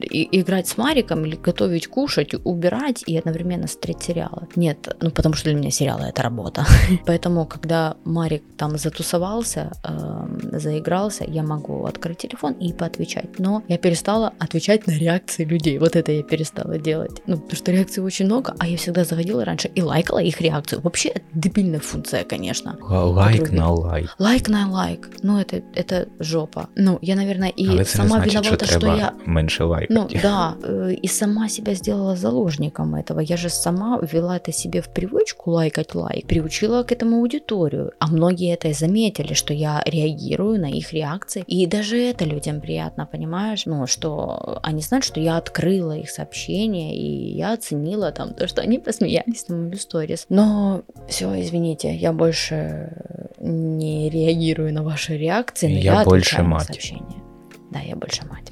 играть 0.00 0.68
с 0.68 0.76
Мариком 0.76 1.24
или 1.24 1.36
готовить, 1.36 1.86
кушать, 1.86 2.34
убирать 2.44 3.02
и 3.06 3.18
одновременно 3.18 3.66
смотреть 3.66 4.02
сериалы. 4.02 4.46
Нет, 4.56 4.96
ну 5.00 5.10
потому 5.10 5.34
что 5.34 5.50
для 5.50 5.58
меня 5.58 5.70
сериалы 5.70 6.06
это 6.06 6.22
работа. 6.22 6.66
Поэтому, 7.06 7.46
когда 7.46 7.96
Марик 8.04 8.42
там 8.56 8.78
затусовался, 8.78 9.47
э, 9.56 10.58
заигрался, 10.58 11.24
я 11.24 11.42
могу 11.42 11.84
открыть 11.84 12.18
телефон 12.18 12.52
и 12.52 12.72
поотвечать. 12.72 13.38
Но 13.38 13.62
я 13.68 13.78
перестала 13.78 14.32
отвечать 14.38 14.86
на 14.86 14.92
реакции 14.92 15.44
людей. 15.44 15.78
Вот 15.78 15.96
это 15.96 16.12
я 16.12 16.22
перестала 16.22 16.78
делать. 16.78 17.22
Ну, 17.26 17.36
потому 17.36 17.56
что 17.56 17.72
реакций 17.72 18.02
очень 18.02 18.26
много, 18.26 18.54
а 18.58 18.66
я 18.66 18.76
всегда 18.76 19.04
заходила 19.04 19.44
раньше 19.44 19.68
и 19.74 19.82
лайкала 19.82 20.18
их 20.18 20.40
реакцию. 20.40 20.80
Вообще, 20.82 21.12
дебильная 21.32 21.80
функция, 21.80 22.24
конечно. 22.24 22.76
Лайк 22.80 23.50
на 23.50 23.72
лайк. 23.72 24.14
Лайк 24.18 24.48
на 24.48 24.70
лайк. 24.70 25.08
Ну, 25.22 25.38
это, 25.38 25.62
это 25.74 26.08
жопа. 26.18 26.68
Ну, 26.76 26.98
я, 27.02 27.16
наверное, 27.16 27.50
и 27.50 27.68
Але 27.68 27.84
сама 27.84 28.16
значит, 28.16 28.32
виновата, 28.32 28.66
что, 28.66 28.78
что 28.78 28.86
я... 28.96 29.14
меньше 29.26 29.64
лайкать. 29.64 29.90
Ну, 29.90 30.08
да. 30.22 30.56
Э, 30.62 30.92
и 30.92 31.08
сама 31.08 31.48
себя 31.48 31.74
сделала 31.74 32.16
заложником 32.16 32.94
этого. 32.94 33.20
Я 33.20 33.36
же 33.36 33.48
сама 33.48 33.98
ввела 34.00 34.36
это 34.36 34.52
себе 34.52 34.80
в 34.80 34.88
привычку 34.88 35.50
лайкать 35.50 35.94
лайк. 35.94 36.26
Приучила 36.26 36.82
к 36.82 36.92
этому 36.92 37.18
аудиторию. 37.18 37.92
А 37.98 38.06
многие 38.06 38.52
это 38.52 38.72
заметили, 38.72 39.34
что 39.37 39.53
я 39.53 39.83
реагирую 39.85 40.59
на 40.59 40.69
их 40.69 40.93
реакции. 40.93 41.43
И 41.47 41.65
даже 41.67 41.97
это 41.97 42.25
людям 42.25 42.61
приятно, 42.61 43.05
понимаешь? 43.05 43.65
Ну, 43.65 43.87
что 43.87 44.59
они 44.63 44.81
знают, 44.81 45.05
что 45.05 45.19
я 45.19 45.37
открыла 45.37 45.97
их 45.97 46.09
сообщения, 46.09 46.95
и 46.95 47.35
я 47.35 47.53
оценила 47.53 48.11
там 48.11 48.33
то, 48.33 48.47
что 48.47 48.61
они 48.61 48.79
посмеялись 48.79 49.47
на 49.47 49.55
мою 49.55 49.77
сторис. 49.77 50.25
Но 50.29 50.83
все, 51.07 51.39
извините, 51.41 51.95
я 51.95 52.13
больше 52.13 52.91
не 53.39 54.09
реагирую 54.09 54.73
на 54.73 54.83
ваши 54.83 55.17
реакции, 55.17 55.67
но 55.67 55.79
я, 55.79 55.93
я 55.99 56.03
больше 56.03 56.43
мать. 56.43 56.65
сообщения. 56.67 57.21
Да, 57.71 57.79
я 57.79 57.95
больше 57.95 58.21
мать. 58.29 58.51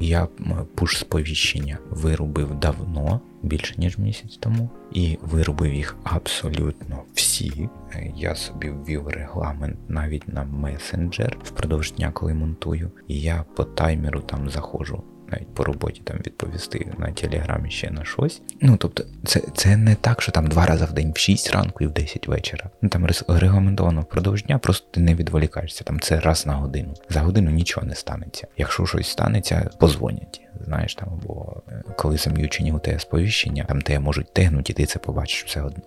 Я 0.00 0.28
пуш 0.74 0.98
сповіщення 0.98 1.78
вирубив 1.90 2.54
давно, 2.60 3.20
більше 3.42 3.74
ніж 3.76 3.98
місяць 3.98 4.36
тому, 4.40 4.70
і 4.92 5.18
вирубив 5.22 5.74
їх 5.74 5.96
абсолютно 6.04 7.02
всі. 7.14 7.68
Я 8.15 8.35
собі 8.35 8.69
ввів 8.69 9.07
регламент 9.07 9.77
навіть 9.87 10.27
на 10.27 10.43
месенджер 10.43 11.37
впродовж 11.43 11.93
дня, 11.93 12.11
коли 12.11 12.33
монтую, 12.33 12.91
і 13.07 13.19
я 13.19 13.45
по 13.55 13.63
таймеру 13.63 14.21
там 14.21 14.49
заходжу 14.49 15.03
навіть 15.31 15.53
по 15.53 15.63
роботі 15.63 16.01
там 16.03 16.17
відповісти 16.17 16.91
на 16.97 17.11
телеграмі 17.11 17.71
ще 17.71 17.91
на 17.91 18.05
щось. 18.05 18.41
Ну 18.61 18.77
тобто, 18.77 19.03
це 19.23 19.41
це 19.55 19.77
не 19.77 19.95
так, 19.95 20.21
що 20.21 20.31
там 20.31 20.47
два 20.47 20.65
рази 20.65 20.85
в 20.85 20.93
день 20.93 21.11
в 21.15 21.17
6 21.17 21.51
ранку 21.51 21.83
і 21.83 21.87
в 21.87 21.91
10 21.91 22.27
вечора. 22.27 22.69
Ну 22.81 22.89
там 22.89 23.07
регламентовано 23.27 24.01
впродовж 24.01 24.43
дня, 24.43 24.57
просто 24.57 24.87
ти 24.91 24.99
не 24.99 25.15
відволікаєшся. 25.15 25.83
Там 25.83 25.99
це 25.99 26.19
раз 26.19 26.45
на 26.45 26.53
годину. 26.53 26.93
За 27.09 27.21
годину 27.21 27.51
нічого 27.51 27.87
не 27.87 27.95
станеться. 27.95 28.47
Якщо 28.57 28.85
щось 28.85 29.07
станеться, 29.07 29.69
позвонять 29.79 30.44
знаєш, 30.65 30.95
там, 30.95 31.09
або 31.13 31.61
е, 31.67 31.83
коли 31.97 32.17
зам'ючені 32.17 32.71
у 32.71 32.79
тебе 32.79 32.99
сповіщення, 32.99 33.63
там 33.63 33.81
тебе 33.81 33.99
можуть 33.99 34.33
тегнути, 34.33 34.73
і 34.73 34.75
ти 34.75 34.85
це 34.85 34.99
побачиш 34.99 35.45
все 35.45 35.61
одно. 35.61 35.83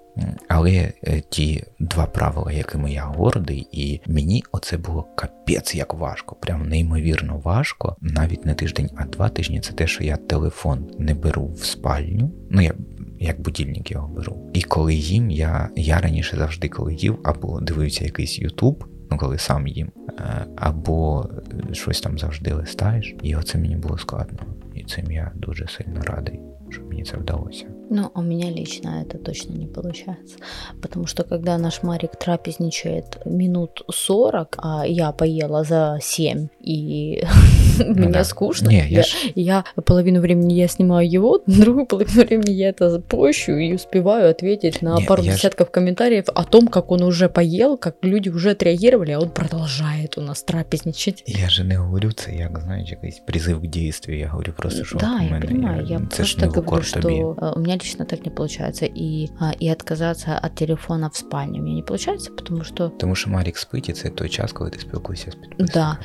Але 0.48 0.92
е, 1.04 1.20
ті 1.28 1.64
два 1.78 2.06
правила, 2.06 2.52
якими 2.52 2.92
я 2.92 3.04
гордий, 3.04 3.68
і 3.72 4.00
мені 4.06 4.44
оце 4.52 4.76
було 4.76 5.06
капець 5.14 5.74
як 5.74 5.94
важко, 5.94 6.36
прям 6.40 6.68
неймовірно 6.68 7.38
важко. 7.44 7.96
Навіть 8.00 8.46
не 8.46 8.54
тиждень, 8.54 8.90
а 8.96 9.04
два 9.04 9.28
тижні 9.28 9.60
це 9.60 9.72
те, 9.72 9.86
що 9.86 10.04
я 10.04 10.16
телефон 10.16 10.90
не 10.98 11.14
беру 11.14 11.46
в 11.46 11.64
спальню. 11.64 12.30
Ну 12.50 12.60
я. 12.60 12.74
Як 13.20 13.40
будильник 13.40 13.90
його 13.90 14.08
беру. 14.08 14.50
І 14.52 14.62
коли 14.62 14.94
їм, 14.94 15.30
я 15.30 15.68
я 15.76 15.98
раніше 15.98 16.36
завжди, 16.36 16.68
коли 16.68 16.94
їв, 16.94 17.18
або 17.24 17.60
дивився 17.60 18.04
якийсь 18.04 18.38
Ютуб, 18.38 18.84
ну 19.11 19.17
коли 19.17 19.37
сам 19.37 19.67
їм, 19.67 19.91
е, 20.19 20.45
або 20.55 21.29
щось 21.71 22.01
там 22.01 22.19
завжди 22.19 22.53
листаєш, 22.53 23.15
і 23.23 23.35
оце 23.35 23.57
мені 23.57 23.75
було 23.75 23.97
складно. 23.97 24.39
І 24.73 24.83
цим 24.83 25.11
я 25.11 25.31
дуже 25.35 25.67
сильно 25.67 26.01
радий, 26.01 26.39
що 26.69 26.83
мені 26.83 27.03
це 27.03 27.17
вдалося. 27.17 27.65
Ну, 27.89 28.09
у 28.15 28.21
меня 28.21 28.49
лично 28.49 29.03
это 29.05 29.17
точно 29.17 29.53
не 29.53 29.67
получается. 29.67 30.35
Потому 30.81 31.05
что 31.07 31.23
когда 31.23 31.57
наш 31.57 31.83
Марик 31.83 32.15
трапезничает 32.15 33.19
минут 33.25 33.83
40, 33.91 34.55
а 34.57 34.85
я 34.87 35.11
поела 35.11 35.63
за 35.63 35.99
7 36.01 36.47
и 36.61 37.23
мне 37.87 38.07
да. 38.09 38.23
скучно. 38.23 38.69
Не, 38.69 38.77
я, 38.77 38.85
я 38.97 39.03
ж- 39.03 39.31
я 39.35 39.63
половину 39.85 40.21
времени 40.21 40.53
я 40.53 40.67
снимаю 40.67 41.07
его, 41.15 41.41
другую 41.47 41.85
половину 41.85 42.23
времени 42.23 42.51
я 42.51 42.69
это 42.69 42.99
пощу 42.99 43.51
и 43.57 43.73
успеваю 43.73 44.29
ответить 44.29 44.81
на 44.81 44.95
Не, 44.99 45.05
пару 45.05 45.23
я 45.23 45.31
ж- 45.31 45.35
десятков 45.35 45.69
комментариев 45.71 46.25
о 46.35 46.43
том, 46.43 46.67
как 46.67 46.91
он 46.91 47.03
уже 47.03 47.29
поел, 47.29 47.77
как 47.77 47.95
люди 48.03 48.29
уже 48.29 48.51
отреагировали, 48.51 49.11
а 49.11 49.19
он 49.19 49.29
продолжает 49.29 50.17
у 50.17 50.21
нас 50.21 50.43
трапезничать. 50.43 51.23
Я 51.27 51.49
же 51.49 51.63
не 51.63 51.77
говорю 51.77 52.11
це, 52.11 52.35
як 52.35 52.59
знаєш, 52.59 52.89
якийсь 52.91 53.19
призив 53.27 53.61
к 53.61 53.67
дійству. 53.67 54.13
Я 54.13 54.27
говорю 54.27 54.53
просто, 54.57 54.83
що 54.83 54.97
да, 54.97 55.15
от 55.15 55.21
у 55.21 55.23
я 55.25 55.29
мене 55.31 55.45
понимаю. 55.45 55.85
Я 55.89 56.01
це 56.11 56.23
ж 56.23 56.37
просто 56.37 56.41
не 56.41 56.47
в 56.47 56.49
говорю, 56.49 56.67
укор 56.67 56.85
что 56.85 56.99
тобі. 56.99 57.15
э, 57.15 57.53
у 57.55 57.59
меня 57.59 57.76
лично 57.77 58.05
так 58.05 58.25
не 58.25 58.31
получается. 58.31 58.85
И, 58.85 59.29
а, 59.39 59.51
и 59.61 59.69
отказаться 59.69 60.39
от 60.43 60.55
телефона 60.55 61.09
в 61.09 61.15
спальне 61.15 61.59
у 61.59 61.63
меня 61.63 61.75
не 61.75 61.83
получается, 61.83 62.31
потому 62.31 62.63
что 62.63 62.89
Тому 62.89 63.15
що 63.15 63.29
Марік 63.29 63.57
спить, 63.57 63.89
і 63.89 63.93
це 63.93 64.09
той 64.09 64.29
час, 64.29 64.51
коли 64.53 64.69
ти 64.69 64.79
спілкуєшся 64.79 65.31
з 65.31 65.35
підписниками. 65.35 65.97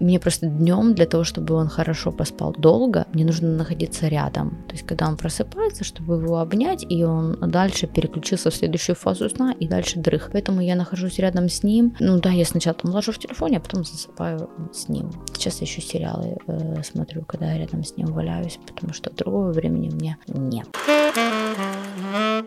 мне 0.00 0.18
просто 0.18 0.46
днем 0.46 0.94
для 0.94 1.06
того, 1.06 1.24
чтобы 1.24 1.54
он 1.54 1.68
хорошо 1.68 2.12
поспал 2.12 2.54
долго, 2.56 3.06
мне 3.12 3.24
нужно 3.24 3.48
находиться 3.48 4.08
рядом. 4.08 4.50
То 4.68 4.74
есть, 4.74 4.86
когда 4.86 5.08
он 5.08 5.16
просыпается, 5.16 5.84
чтобы 5.84 6.14
его 6.14 6.38
обнять, 6.38 6.84
и 6.88 7.04
он 7.04 7.38
дальше 7.40 7.86
переключился 7.86 8.50
в 8.50 8.54
следующую 8.54 8.96
фазу 8.96 9.28
сна 9.28 9.52
и 9.52 9.68
дальше 9.68 10.00
дрых. 10.00 10.30
Поэтому 10.32 10.60
я 10.60 10.76
нахожусь 10.76 11.18
рядом 11.18 11.48
с 11.48 11.62
ним. 11.62 11.94
Ну 12.00 12.20
да, 12.20 12.30
я 12.30 12.44
сначала 12.44 12.74
там 12.74 12.92
ложу 12.92 13.12
в 13.12 13.18
телефоне, 13.18 13.58
а 13.58 13.60
потом 13.60 13.84
засыпаю 13.84 14.50
с 14.72 14.88
ним. 14.88 15.12
Сейчас 15.34 15.60
я 15.60 15.66
еще 15.66 15.80
сериалы 15.80 16.36
э, 16.46 16.82
смотрю, 16.82 17.24
когда 17.24 17.52
я 17.52 17.58
рядом 17.58 17.84
с 17.84 17.96
ним 17.96 18.08
валяюсь, 18.08 18.58
потому 18.66 18.92
что 18.92 19.10
другого 19.10 19.52
времени 19.52 19.90
у 19.90 19.94
меня 19.94 20.16
нет. 20.28 20.66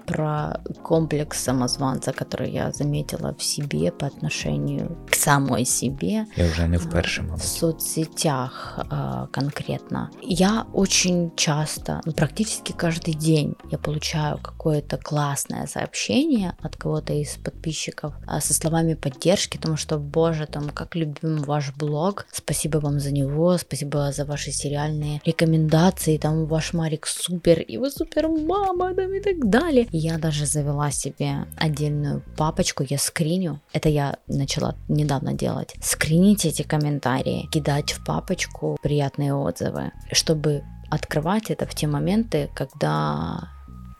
Про 0.05 0.61
комплекс 0.83 1.43
самозванца, 1.43 2.13
который 2.13 2.51
я 2.51 2.71
заметила 2.71 3.33
в 3.37 3.43
себе 3.43 3.91
по 3.91 4.07
отношению 4.07 4.97
к 5.09 5.15
самой 5.15 5.65
себе 5.65 6.25
Я 6.35 6.47
вже 6.47 6.67
не 6.67 6.77
вперше, 6.77 7.23
в 7.37 7.43
соцсетях 7.43 8.79
а, 8.89 9.27
конкретно. 9.27 10.11
Я 10.21 10.65
очень 10.73 11.31
часто, 11.35 12.01
ну, 12.05 12.11
практически 12.11 12.71
каждый 12.71 13.13
день 13.13 13.55
я 13.71 13.77
получаю 13.77 14.37
какое-то 14.37 14.97
классное 14.97 15.67
сообщение 15.67 16.55
от 16.61 16.75
кого-то 16.75 17.13
из 17.13 17.37
подписчиков 17.37 18.13
а, 18.25 18.41
со 18.41 18.53
словами 18.53 18.95
поддержки, 18.95 19.57
потому 19.57 19.77
что, 19.77 19.97
боже, 19.97 20.47
там, 20.47 20.69
как 20.69 20.95
любим 20.95 21.37
ваш 21.43 21.73
блог, 21.73 22.25
спасибо 22.31 22.77
вам 22.79 22.99
за 22.99 23.11
него, 23.11 23.57
спасибо 23.57 24.11
за 24.11 24.25
ваши 24.25 24.51
сериальные 24.51 25.21
рекомендации, 25.25 26.17
там, 26.17 26.45
ваш 26.45 26.73
Марик 26.73 27.07
супер, 27.07 27.59
и 27.59 27.77
вы 27.77 27.91
супер 27.91 28.27
мама, 28.27 28.93
там, 28.93 29.13
и 29.13 29.19
так 29.19 29.49
далее. 29.49 29.87
Я 29.91 30.17
даже 30.17 30.45
завела 30.45 30.91
себе 30.91 31.45
отдельную 31.57 32.23
папочку, 32.35 32.83
я 32.87 32.97
скриню, 32.97 33.61
это 33.73 33.89
я 33.89 34.17
начала 34.27 34.75
недавно 34.87 35.33
делать, 35.33 35.75
скринить 35.81 36.45
эти 36.45 36.63
комментарии, 36.63 37.26
кидать 37.51 37.93
в 37.93 38.03
папочку 38.05 38.77
приятные 38.81 39.33
отзывы, 39.33 39.91
чтобы 40.11 40.63
открывать 40.89 41.51
это 41.51 41.65
в 41.65 41.73
те 41.75 41.87
моменты, 41.87 42.49
когда 42.55 43.49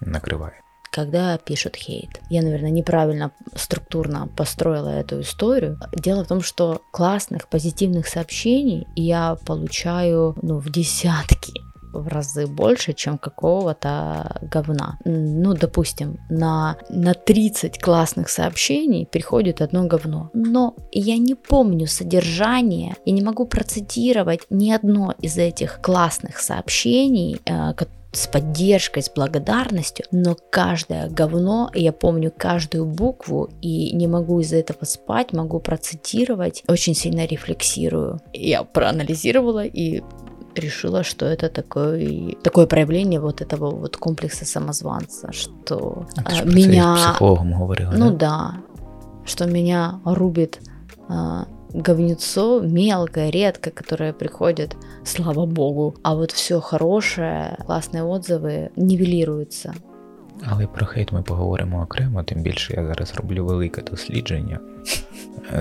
Накриває. 0.02 0.62
когда 0.92 1.38
пишут 1.38 1.76
хейт. 1.76 2.22
Я, 2.30 2.42
наверное, 2.42 2.72
неправильно 2.72 3.32
структурно 3.56 4.28
построила 4.36 4.90
эту 4.90 5.22
историю. 5.22 5.78
Дело 6.04 6.24
в 6.24 6.28
том, 6.28 6.42
что 6.42 6.82
классных, 6.92 7.48
позитивных 7.48 8.08
сообщений 8.08 8.88
я 8.96 9.36
получаю 9.46 10.36
ну, 10.42 10.58
в 10.58 10.72
десятки 10.72 11.54
в 11.98 12.08
разы 12.08 12.48
больше, 12.48 12.94
чем 12.94 13.18
какого-то 13.18 14.40
говна. 14.42 14.98
Ну, 15.06 15.54
допустим, 15.54 16.20
на, 16.30 16.78
на 16.90 17.14
30 17.14 17.80
классных 17.80 18.30
сообщений 18.30 19.06
приходит 19.06 19.62
одно 19.62 19.86
говно. 19.88 20.30
Но 20.34 20.76
я 20.92 21.18
не 21.18 21.36
помню 21.36 21.88
содержание, 21.88 22.96
я 23.06 23.14
не 23.14 23.22
могу 23.22 23.46
процитировать 23.46 24.42
ни 24.50 24.72
одно 24.72 25.14
из 25.22 25.38
этих 25.38 25.82
классных 25.82 26.40
сообщений, 26.40 27.40
э, 27.46 27.74
с 28.18 28.28
поддержкой, 28.28 29.04
с 29.04 29.10
благодарностью, 29.10 30.06
но 30.12 30.36
каждое 30.50 31.10
говно, 31.10 31.70
я 31.74 31.92
помню 31.92 32.34
каждую 32.36 32.86
букву 32.86 33.50
и 33.62 33.94
не 33.94 34.08
могу 34.08 34.40
из-за 34.40 34.58
этого 34.58 34.86
спать, 34.86 35.34
могу 35.34 35.60
процитировать, 35.60 36.64
очень 36.68 36.96
сильно 36.96 37.26
рефлексирую. 37.26 38.20
Я 38.34 38.64
проанализировала 38.64 39.66
и 39.66 40.02
решила, 40.57 41.03
что 41.03 41.27
это 41.27 41.49
такое, 41.49 42.35
такое 42.43 42.67
проявление 42.67 43.21
вот 43.21 43.41
этого 43.41 43.71
вот 43.71 43.97
комплекса 43.97 44.45
самозванца, 44.45 45.33
что 45.33 46.07
А 46.17 46.23
ти 46.23 46.33
а, 46.33 46.35
ж 46.35 46.43
про 46.43 46.53
це 46.53 46.59
із 46.59 46.67
меня 46.67 46.95
психологом 46.95 47.53
говорила, 47.53 47.93
ну 47.97 48.11
да? 48.11 48.17
да, 48.17 48.55
что 49.25 49.47
меня 49.47 50.01
рубит 50.05 50.61
а, 51.09 51.45
говнецо 51.75 52.61
мелкое, 52.61 53.31
редко, 53.31 53.71
которое 53.71 54.13
приходит, 54.13 54.77
слава 55.05 55.47
богу. 55.47 55.95
А 56.03 56.15
вот 56.15 56.33
все 56.33 56.61
хорошее, 56.61 57.57
классные 57.67 58.03
отзывы 58.03 58.71
нивелируются. 58.77 59.75
Але 60.45 60.67
про 60.67 60.87
хейт 60.87 61.13
ми 61.13 61.23
поговоримо 61.23 61.83
окремо, 61.83 62.23
тим 62.23 62.43
більше 62.43 62.75
я 62.75 62.87
зараз 62.87 63.15
роблю 63.17 63.45
велике 63.45 63.83
дослідження. 63.83 64.59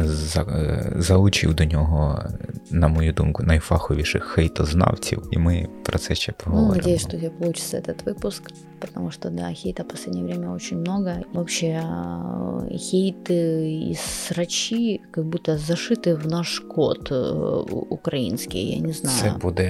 За, 0.03 0.41
е, 0.41 0.93
залучив 0.95 1.53
до 1.53 1.65
нього, 1.65 2.23
на 2.71 2.87
мою 2.87 3.13
думку, 3.13 3.43
найфаховіших 3.43 4.23
хейтознавців, 4.23 5.23
і 5.31 5.37
ми 5.37 5.67
про 5.83 5.99
це 5.99 6.15
ще 6.15 6.31
Ну, 6.31 6.43
поговоримо. 6.45 6.75
надеюсь, 6.75 7.01
что 7.01 7.11
тебе 7.11 7.29
получится 7.29 7.77
этот 7.77 8.03
выпуск, 8.03 8.41
потому 8.79 9.11
что, 9.11 9.29
да, 9.29 9.53
хейта 9.53 9.83
в 9.83 9.87
последнее 9.87 10.25
время 10.25 10.53
очень 10.55 10.77
много. 10.77 11.13
Вообще, 11.33 11.67
а, 11.67 12.63
хейты 12.71 13.33
и 13.91 13.95
срачи 13.95 14.99
как 15.11 15.25
будто 15.25 15.57
зашиты 15.57 16.13
в 16.23 16.27
наш 16.27 16.59
код 16.59 17.09
э, 17.11 17.15
у- 17.73 17.87
украинский, 17.89 18.75
я 18.75 18.81
не 18.87 18.93
знаю. 18.93 19.17
Це 19.21 19.31
буде. 19.41 19.63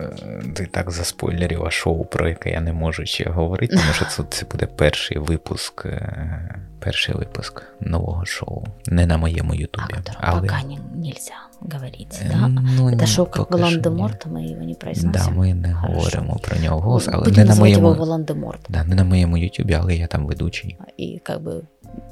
е, 0.00 0.42
Ти 0.54 0.66
так 0.70 0.90
заспойлерила 0.90 1.70
шоу, 1.70 2.04
про 2.04 2.28
яке 2.28 2.50
я 2.50 2.60
не 2.60 2.72
можу 2.72 3.06
ще 3.06 3.30
говорити, 3.30 3.76
тому 3.76 3.92
що 3.92 4.04
це, 4.04 4.22
це 4.30 4.46
буде 4.50 4.66
перший 4.66 5.18
випуск. 5.18 5.86
е, 5.86 6.56
Перший 6.82 7.14
випуск 7.14 7.62
нового 7.80 8.24
шоу. 8.24 8.64
Не 8.94 9.06
на 9.06 9.16
моєму 9.18 9.52
о 9.52 9.54
Ютубі. 9.54 9.86
котором 9.94 10.16
Але 10.20 10.40
пока 10.40 10.62
не, 10.62 10.78
нельзя 10.94 11.34
говорить, 11.60 12.20
е, 12.22 12.28
да? 12.40 12.48
ну, 12.48 12.86
Это 12.90 13.00
ні, 13.00 13.06
шоу 13.06 13.26
как 13.26 13.34
поки 13.48 13.50
що 13.50 13.56
ні. 13.58 13.62
Волан-де-Морт, 13.82 14.26
мы 14.26 14.52
его 14.52 14.62
не 14.62 14.72
Да, 14.72 14.78
произносим. 14.80 15.34
ми 15.36 15.54
не 15.54 15.74
Хорошо. 15.74 15.94
говоримо 15.98 16.36
про 16.42 16.56
нього 16.60 16.80
голос, 16.80 17.08
але 17.12 17.24
Будем 17.24 17.34
не 17.36 17.44
на 17.44 17.50
называть 17.54 17.58
моєму. 17.60 17.88
его 17.88 17.94
Волан-де-Морт. 17.98 18.60
Да, 18.68 18.84
не 18.84 18.94
на 18.94 19.04
моєму 19.04 19.36
Ютубі, 19.38 19.72
але 19.74 19.96
я 19.96 20.06
там 20.06 20.26
ведучий. 20.26 20.76
И 21.00 21.20
как 21.22 21.42
бы 21.42 21.60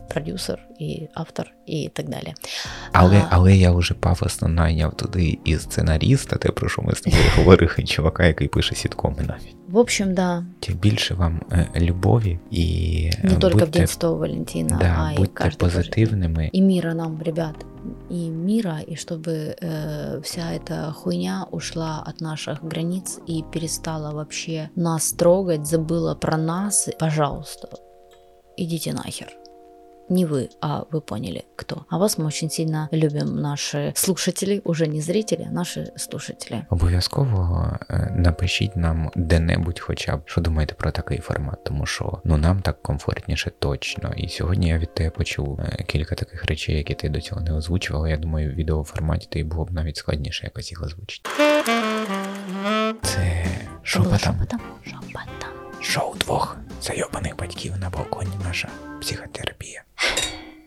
продюсер, 0.09 0.59
и 0.81 1.09
автор, 1.14 1.52
и 1.68 1.88
так 1.88 2.09
далее. 2.09 2.35
Але, 2.92 3.16
А. 3.16 3.26
але 3.31 3.57
я 3.57 3.72
вже 3.72 3.94
пафосно 3.94 4.48
найняв 4.48 4.94
туди 4.94 5.38
і 5.44 5.57
сценаріста, 5.57 6.37
те, 6.37 6.48
про 6.48 6.68
що 6.68 6.83
ми 6.83 6.94
з 6.94 7.00
тобою 7.00 7.22
говорили, 7.37 7.72
і 7.78 7.85
чувака, 7.85 8.26
який 8.26 8.48
пише 8.48 8.74
сіткоми 8.74 9.16
навіть. 9.20 9.54
В 9.68 9.76
общем, 9.76 10.14
да, 10.14 10.44
Тим 10.61 10.74
більше 10.76 11.14
вам 11.14 11.40
е, 11.52 11.68
любові 11.81 12.38
і 12.50 13.11
е, 13.14 13.26
не 13.26 13.35
только 13.35 13.57
в 13.57 13.61
будьте, 13.61 13.78
День 13.78 13.87
Святого 13.87 14.14
Валентина, 14.14 14.78
да, 14.81 14.96
а 14.98 15.12
и 15.12 15.16
будьте 15.16 15.33
каждый 15.35 15.59
божий 15.61 15.83
позитивними. 15.83 16.50
И 16.52 16.61
мира 16.61 16.94
нам, 16.94 17.22
ребят, 17.22 17.54
и 18.11 18.31
мира, 18.31 18.81
и 18.90 18.96
чтобы 18.96 19.57
э, 19.61 20.20
вся 20.22 20.52
эта 20.52 20.92
хуйня 20.92 21.46
ушла 21.50 22.02
от 22.07 22.20
наших 22.20 22.64
границ 22.64 23.18
и 23.28 23.44
перестала 23.52 24.14
вообще 24.14 24.70
нас 24.76 25.12
трогать, 25.12 25.66
забыла 25.66 26.14
про 26.14 26.38
нас. 26.38 26.88
Пожалуйста, 26.98 27.68
идите 28.57 28.92
нахер. 28.92 29.28
Не 30.11 30.24
вы, 30.24 30.48
а 30.62 30.85
вы 30.90 31.02
поняли, 31.02 31.44
кто. 31.57 31.85
А 31.90 31.98
вас 31.98 32.16
мы 32.18 32.24
очень 32.24 32.48
сильно 32.50 32.88
любим, 32.92 33.42
наши 33.42 33.92
слушатели, 33.94 34.62
уже 34.64 34.87
не 34.87 35.02
зрители, 35.02 35.46
а 35.50 35.52
наши 35.52 35.92
слушатели. 35.96 36.64
Обов'язково 36.70 37.78
е, 37.90 38.12
напишіть 38.16 38.76
нам 38.76 39.11
де-небудь, 39.16 39.81
хоча 39.81 40.16
б 40.16 40.22
що 40.24 40.40
думаєте 40.40 40.74
про 40.74 40.90
такий 40.90 41.18
формат, 41.18 41.64
тому 41.64 41.87
що 41.87 42.20
ну 42.24 42.37
нам 42.37 42.61
так 42.61 42.83
комфортніше 42.83 43.50
точно. 43.59 44.12
І 44.16 44.28
сьогодні 44.28 44.68
я 44.68 44.78
від 44.78 44.94
тебе 44.94 45.11
почув 45.11 45.61
е, 45.61 45.85
кілька 45.87 46.14
таких 46.14 46.44
речей, 46.44 46.76
які 46.76 46.94
ти 46.94 47.09
до 47.09 47.20
цього 47.20 47.40
не 47.40 47.52
озвучувала. 47.52 48.09
Я 48.09 48.16
думаю, 48.16 48.50
в 48.50 48.54
відеоформаті 48.54 49.26
тобі 49.31 49.44
було 49.44 49.64
б 49.64 49.72
навіть 49.72 49.96
складніше 49.96 50.44
якось 50.44 50.70
їх 50.70 50.83
озвучити. 50.83 51.31
Це 53.02 53.44
Что 53.83 54.00
было 54.00 54.18
шопотом. 54.18 54.35
шепотом? 54.35 54.61
Шепотом. 54.85 55.48
Шоу 55.81 56.14
двох 56.14 56.57
Зайобаних 56.84 57.38
батьків 57.38 57.74
на 57.78 57.89
балконі 57.89 58.32
наша 58.46 58.69
психотерапія. 59.02 59.84